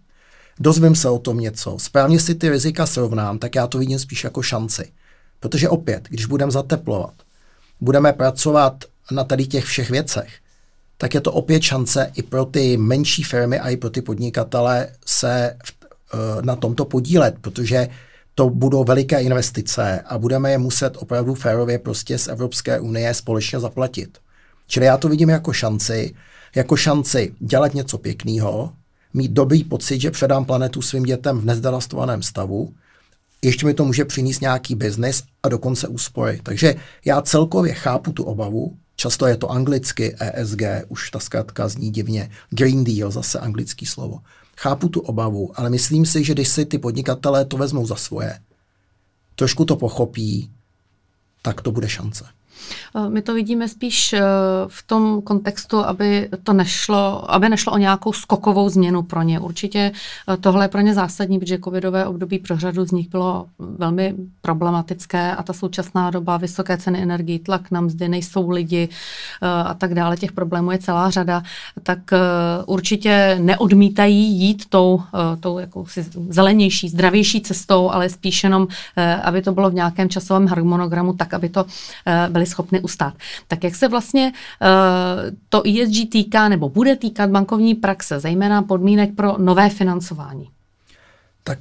Dozvím 0.59 0.95
se 0.95 1.09
o 1.09 1.19
tom 1.19 1.39
něco, 1.39 1.79
správně 1.79 2.19
si 2.19 2.35
ty 2.35 2.49
rizika 2.49 2.85
srovnám, 2.85 3.39
tak 3.39 3.55
já 3.55 3.67
to 3.67 3.77
vidím 3.77 3.99
spíš 3.99 4.23
jako 4.23 4.41
šanci. 4.41 4.91
Protože 5.39 5.69
opět, 5.69 6.03
když 6.09 6.25
budeme 6.25 6.51
zateplovat, 6.51 7.13
budeme 7.81 8.13
pracovat 8.13 8.83
na 9.11 9.23
tady 9.23 9.45
těch 9.45 9.65
všech 9.65 9.89
věcech, 9.89 10.29
tak 10.97 11.13
je 11.13 11.21
to 11.21 11.31
opět 11.31 11.61
šance 11.61 12.11
i 12.15 12.23
pro 12.23 12.45
ty 12.45 12.77
menší 12.77 13.23
firmy 13.23 13.59
a 13.59 13.69
i 13.69 13.77
pro 13.77 13.89
ty 13.89 14.01
podnikatele 14.01 14.89
se 15.05 15.53
uh, 15.53 15.82
na 16.41 16.55
tomto 16.55 16.85
podílet, 16.85 17.35
protože 17.41 17.87
to 18.35 18.49
budou 18.49 18.83
veliké 18.83 19.21
investice 19.21 19.99
a 20.05 20.17
budeme 20.17 20.51
je 20.51 20.57
muset 20.57 20.97
opravdu 20.97 21.33
férově 21.33 21.79
prostě 21.79 22.17
z 22.17 22.27
Evropské 22.27 22.79
unie 22.79 23.13
společně 23.13 23.59
zaplatit. 23.59 24.17
Čili 24.67 24.85
já 24.85 24.97
to 24.97 25.09
vidím 25.09 25.29
jako 25.29 25.53
šanci, 25.53 26.13
jako 26.55 26.75
šanci 26.75 27.33
dělat 27.39 27.73
něco 27.73 27.97
pěkného, 27.97 28.73
mít 29.13 29.31
dobrý 29.31 29.63
pocit, 29.63 30.01
že 30.01 30.11
předám 30.11 30.45
planetu 30.45 30.81
svým 30.81 31.03
dětem 31.03 31.39
v 31.39 31.45
nezdevastovaném 31.45 32.23
stavu 32.23 32.73
ještě 33.43 33.65
mi 33.65 33.73
to 33.73 33.85
může 33.85 34.05
přinést 34.05 34.41
nějaký 34.41 34.75
biznis 34.75 35.23
a 35.43 35.49
dokonce 35.49 35.87
úspory. 35.87 36.39
Takže 36.43 36.75
já 37.05 37.21
celkově 37.21 37.73
chápu 37.73 38.11
tu 38.11 38.23
obavu, 38.23 38.77
často 38.95 39.27
je 39.27 39.37
to 39.37 39.51
anglicky 39.51 40.15
ESG, 40.19 40.61
už 40.87 41.11
ta 41.11 41.19
zkrátka 41.19 41.67
zní 41.67 41.91
divně, 41.91 42.29
Green 42.49 42.83
Deal, 42.83 43.11
zase 43.11 43.39
anglický 43.39 43.85
slovo. 43.85 44.19
Chápu 44.57 44.89
tu 44.89 44.99
obavu, 44.99 45.59
ale 45.59 45.69
myslím 45.69 46.05
si, 46.05 46.23
že 46.23 46.33
když 46.33 46.47
si 46.47 46.65
ty 46.65 46.77
podnikatelé 46.77 47.45
to 47.45 47.57
vezmou 47.57 47.85
za 47.85 47.95
svoje, 47.95 48.39
trošku 49.35 49.65
to 49.65 49.75
pochopí, 49.75 50.51
tak 51.41 51.61
to 51.61 51.71
bude 51.71 51.89
šance. 51.89 52.25
Eh, 52.95 53.09
my 53.09 53.21
to 53.21 53.33
vidíme 53.33 53.67
spíš 53.67 54.13
eh, 54.13 54.21
v 54.67 54.83
tom 54.87 55.21
kontextu, 55.21 55.85
aby 55.85 56.29
to 56.43 56.53
nešlo, 56.53 57.31
aby 57.33 57.49
nešlo 57.49 57.73
o 57.73 57.77
nějakou 57.77 58.13
skokovou 58.13 58.69
změnu 58.69 59.03
pro 59.03 59.21
ně. 59.21 59.39
Určitě 59.39 59.91
eh, 60.29 60.37
tohle 60.37 60.65
je 60.65 60.69
pro 60.69 60.81
ně 60.81 60.93
zásadní, 60.93 61.39
protože 61.39 61.59
covidové 61.63 62.05
období 62.05 62.39
pro 62.39 62.57
řadu 62.57 62.85
z 62.85 62.91
nich 62.91 63.09
bylo 63.09 63.45
velmi 63.59 64.15
problematické 64.41 65.35
a 65.35 65.43
ta 65.43 65.53
současná 65.53 66.09
doba, 66.09 66.37
vysoké 66.37 66.77
ceny 66.77 67.01
energií, 67.01 67.39
tlak 67.39 67.71
na 67.71 67.81
mzdy, 67.81 68.09
nejsou 68.09 68.49
lidi 68.49 68.89
a 69.41 69.73
tak 69.73 69.93
dále, 69.93 70.17
těch 70.17 70.31
problémů 70.31 70.71
je 70.71 70.77
celá 70.77 71.09
řada, 71.09 71.43
tak 71.83 71.99
určitě 72.65 73.37
neodmítají 73.41 74.39
jít 74.39 74.65
tou, 74.69 75.01
tou 75.39 75.59
jakousi 75.59 76.05
zelenější, 76.29 76.89
zdravější 76.89 77.41
cestou, 77.41 77.89
ale 77.89 78.09
spíš 78.09 78.43
jenom, 78.43 78.67
aby 79.23 79.41
to 79.41 79.51
bylo 79.51 79.69
v 79.69 79.73
nějakém 79.73 80.09
časovém 80.09 80.47
harmonogramu, 80.47 81.13
tak, 81.13 81.33
aby 81.33 81.49
to 81.49 81.65
byly 82.29 82.45
schopny 82.53 82.81
ustát. 82.81 83.13
Tak 83.47 83.63
jak 83.63 83.75
se 83.75 83.87
vlastně 83.87 84.31
uh, 84.31 85.35
to 85.49 85.63
ESG 85.67 86.09
týká 86.11 86.49
nebo 86.49 86.69
bude 86.69 86.95
týkat 86.95 87.29
bankovní 87.29 87.75
praxe, 87.75 88.19
zejména 88.19 88.61
podmínek 88.61 89.15
pro 89.15 89.37
nové 89.37 89.69
financování? 89.69 90.49
Tak 91.43 91.59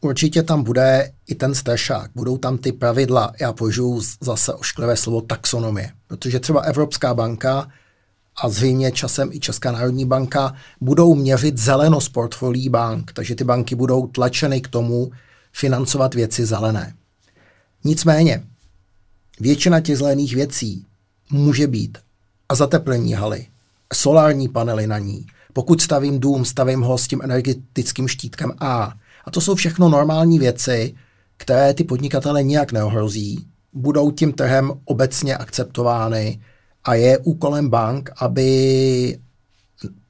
určitě 0.00 0.42
tam 0.42 0.62
bude 0.62 1.12
i 1.28 1.34
ten 1.34 1.54
strašák. 1.54 2.10
Budou 2.14 2.36
tam 2.38 2.58
ty 2.58 2.72
pravidla, 2.72 3.32
já 3.40 3.52
použiju 3.52 4.00
zase 4.20 4.54
ošklivé 4.54 4.96
slovo 4.96 5.20
taxonomie, 5.20 5.90
protože 6.06 6.40
třeba 6.40 6.60
Evropská 6.60 7.14
banka 7.14 7.68
a 8.42 8.48
zřejmě 8.48 8.92
časem 8.92 9.28
i 9.32 9.40
Česká 9.40 9.72
národní 9.72 10.06
banka 10.06 10.54
budou 10.80 11.14
měřit 11.14 11.58
zelenost 11.58 12.12
portfolií 12.12 12.68
bank, 12.68 13.12
takže 13.12 13.34
ty 13.34 13.44
banky 13.44 13.74
budou 13.74 14.06
tlačeny 14.06 14.60
k 14.60 14.68
tomu 14.68 15.10
financovat 15.52 16.14
věci 16.14 16.46
zelené. 16.46 16.94
Nicméně, 17.84 18.42
Většina 19.42 19.80
těch 19.80 19.98
zelených 19.98 20.34
věcí 20.34 20.86
může 21.30 21.66
být 21.66 21.98
a 22.48 22.54
zateplení 22.54 23.12
haly, 23.12 23.46
solární 23.94 24.48
panely 24.48 24.86
na 24.86 24.98
ní. 24.98 25.26
Pokud 25.52 25.80
stavím 25.80 26.20
dům, 26.20 26.44
stavím 26.44 26.80
ho 26.80 26.98
s 26.98 27.08
tím 27.08 27.20
energetickým 27.22 28.08
štítkem 28.08 28.52
A. 28.58 28.94
A 29.24 29.30
to 29.30 29.40
jsou 29.40 29.54
všechno 29.54 29.88
normální 29.88 30.38
věci, 30.38 30.94
které 31.36 31.74
ty 31.74 31.84
podnikatele 31.84 32.42
nijak 32.42 32.72
neohrozí, 32.72 33.46
budou 33.72 34.10
tím 34.10 34.32
trhem 34.32 34.72
obecně 34.84 35.36
akceptovány 35.36 36.40
a 36.84 36.94
je 36.94 37.18
úkolem 37.18 37.68
bank, 37.68 38.10
aby, 38.16 39.18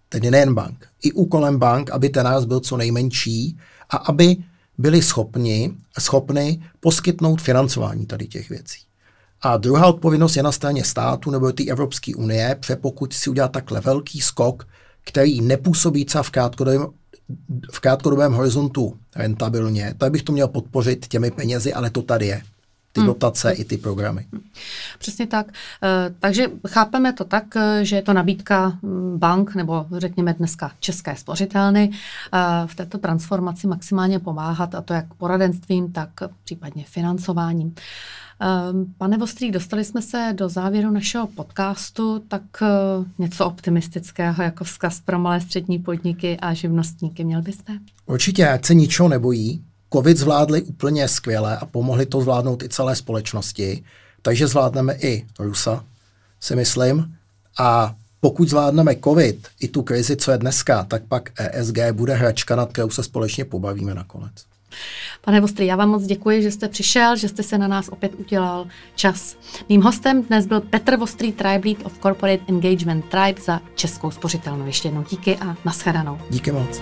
tedy 0.08 0.30
nejen 0.30 0.54
bank, 0.54 0.88
i 1.02 1.12
úkolem 1.12 1.58
bank, 1.58 1.90
aby 1.90 2.08
ten 2.08 2.24
náraz 2.24 2.44
byl 2.44 2.60
co 2.60 2.76
nejmenší 2.76 3.58
a 3.90 3.96
aby 3.96 4.36
byli 4.78 5.02
schopni, 5.02 5.74
schopni 5.98 6.62
poskytnout 6.80 7.40
financování 7.40 8.06
tady 8.06 8.26
těch 8.26 8.48
věcí. 8.48 8.91
A 9.42 9.56
druhá 9.56 9.86
odpovědnost 9.86 10.36
je 10.36 10.42
na 10.42 10.52
straně 10.52 10.84
státu 10.84 11.30
nebo 11.30 11.52
té 11.52 11.64
Evropské 11.64 12.14
unie, 12.14 12.56
protože 12.60 12.76
pokud 12.76 13.12
si 13.12 13.30
udělá 13.30 13.48
takhle 13.48 13.80
velký 13.80 14.20
skok, 14.20 14.68
který 15.04 15.40
nepůsobí 15.40 16.04
třeba 16.04 16.22
v 16.22 16.30
krátkodobém, 16.30 16.86
v 17.72 17.80
krátkodobém 17.80 18.32
horizontu 18.32 18.96
rentabilně, 19.16 19.94
tak 19.98 20.12
bych 20.12 20.22
to 20.22 20.32
měl 20.32 20.48
podpořit 20.48 21.06
těmi 21.06 21.30
penězi, 21.30 21.72
ale 21.72 21.90
to 21.90 22.02
tady 22.02 22.26
je 22.26 22.42
ty 22.92 23.00
hmm. 23.00 23.06
dotace 23.06 23.52
i 23.52 23.64
ty 23.64 23.76
programy. 23.76 24.26
Hmm. 24.32 24.42
Přesně 24.98 25.26
tak. 25.26 25.46
Eh, 25.82 26.14
takže 26.20 26.46
chápeme 26.68 27.12
to 27.12 27.24
tak, 27.24 27.56
eh, 27.56 27.84
že 27.84 27.96
je 27.96 28.02
to 28.02 28.12
nabídka 28.12 28.78
mm, 28.82 29.18
bank 29.18 29.54
nebo 29.54 29.86
řekněme 29.96 30.34
dneska 30.34 30.72
české 30.80 31.16
spořitelny 31.16 31.90
eh, 31.92 32.38
v 32.66 32.74
této 32.74 32.98
transformaci 32.98 33.66
maximálně 33.66 34.18
pomáhat 34.18 34.74
a 34.74 34.82
to 34.82 34.94
jak 34.94 35.14
poradenstvím, 35.14 35.92
tak 35.92 36.10
případně 36.44 36.84
financováním. 36.84 37.74
Pane 38.98 39.18
Vostrý, 39.18 39.50
dostali 39.50 39.84
jsme 39.84 40.02
se 40.02 40.32
do 40.36 40.48
závěru 40.48 40.90
našeho 40.90 41.26
podcastu, 41.26 42.18
tak 42.28 42.42
něco 43.18 43.46
optimistického 43.46 44.42
jako 44.42 44.64
vzkaz 44.64 45.00
pro 45.00 45.18
malé 45.18 45.40
střední 45.40 45.78
podniky 45.78 46.36
a 46.36 46.54
živnostníky 46.54 47.24
měl 47.24 47.42
byste? 47.42 47.78
Určitě, 48.06 48.48
ať 48.48 48.64
se 48.64 48.74
ničeho 48.74 49.08
nebojí. 49.08 49.64
Covid 49.92 50.16
zvládli 50.16 50.62
úplně 50.62 51.08
skvěle 51.08 51.56
a 51.56 51.66
pomohli 51.66 52.06
to 52.06 52.20
zvládnout 52.20 52.62
i 52.62 52.68
celé 52.68 52.96
společnosti, 52.96 53.84
takže 54.22 54.46
zvládneme 54.46 54.94
i 54.94 55.26
Rusa, 55.38 55.84
si 56.40 56.56
myslím. 56.56 57.14
A 57.58 57.94
pokud 58.20 58.48
zvládneme 58.48 58.96
COVID, 59.04 59.48
i 59.60 59.68
tu 59.68 59.82
krizi, 59.82 60.16
co 60.16 60.30
je 60.30 60.38
dneska, 60.38 60.84
tak 60.84 61.02
pak 61.08 61.30
ESG 61.38 61.78
bude 61.92 62.14
hračka, 62.14 62.56
nad 62.56 62.72
kterou 62.72 62.90
se 62.90 63.02
společně 63.02 63.44
pobavíme 63.44 63.94
nakonec. 63.94 64.32
Pane 65.20 65.40
Vostrý, 65.40 65.66
já 65.66 65.76
vám 65.76 65.88
moc 65.88 66.02
děkuji, 66.02 66.42
že 66.42 66.50
jste 66.50 66.68
přišel, 66.68 67.16
že 67.16 67.28
jste 67.28 67.42
se 67.42 67.58
na 67.58 67.68
nás 67.68 67.88
opět 67.88 68.12
udělal 68.18 68.66
čas. 68.94 69.36
Mým 69.68 69.82
hostem 69.82 70.22
dnes 70.22 70.46
byl 70.46 70.60
Petr 70.60 70.96
Vostrý, 70.96 71.32
Tribe 71.32 71.68
Lead 71.68 71.86
of 71.86 71.98
Corporate 71.98 72.44
Engagement 72.48 73.04
Tribe 73.04 73.42
za 73.42 73.60
Českou 73.74 74.10
spořitelnou. 74.10 74.66
Ještě 74.66 74.88
jednou 74.88 75.04
díky 75.10 75.36
a 75.36 75.56
nashledanou. 75.64 76.18
Díky 76.30 76.52
moc. 76.52 76.80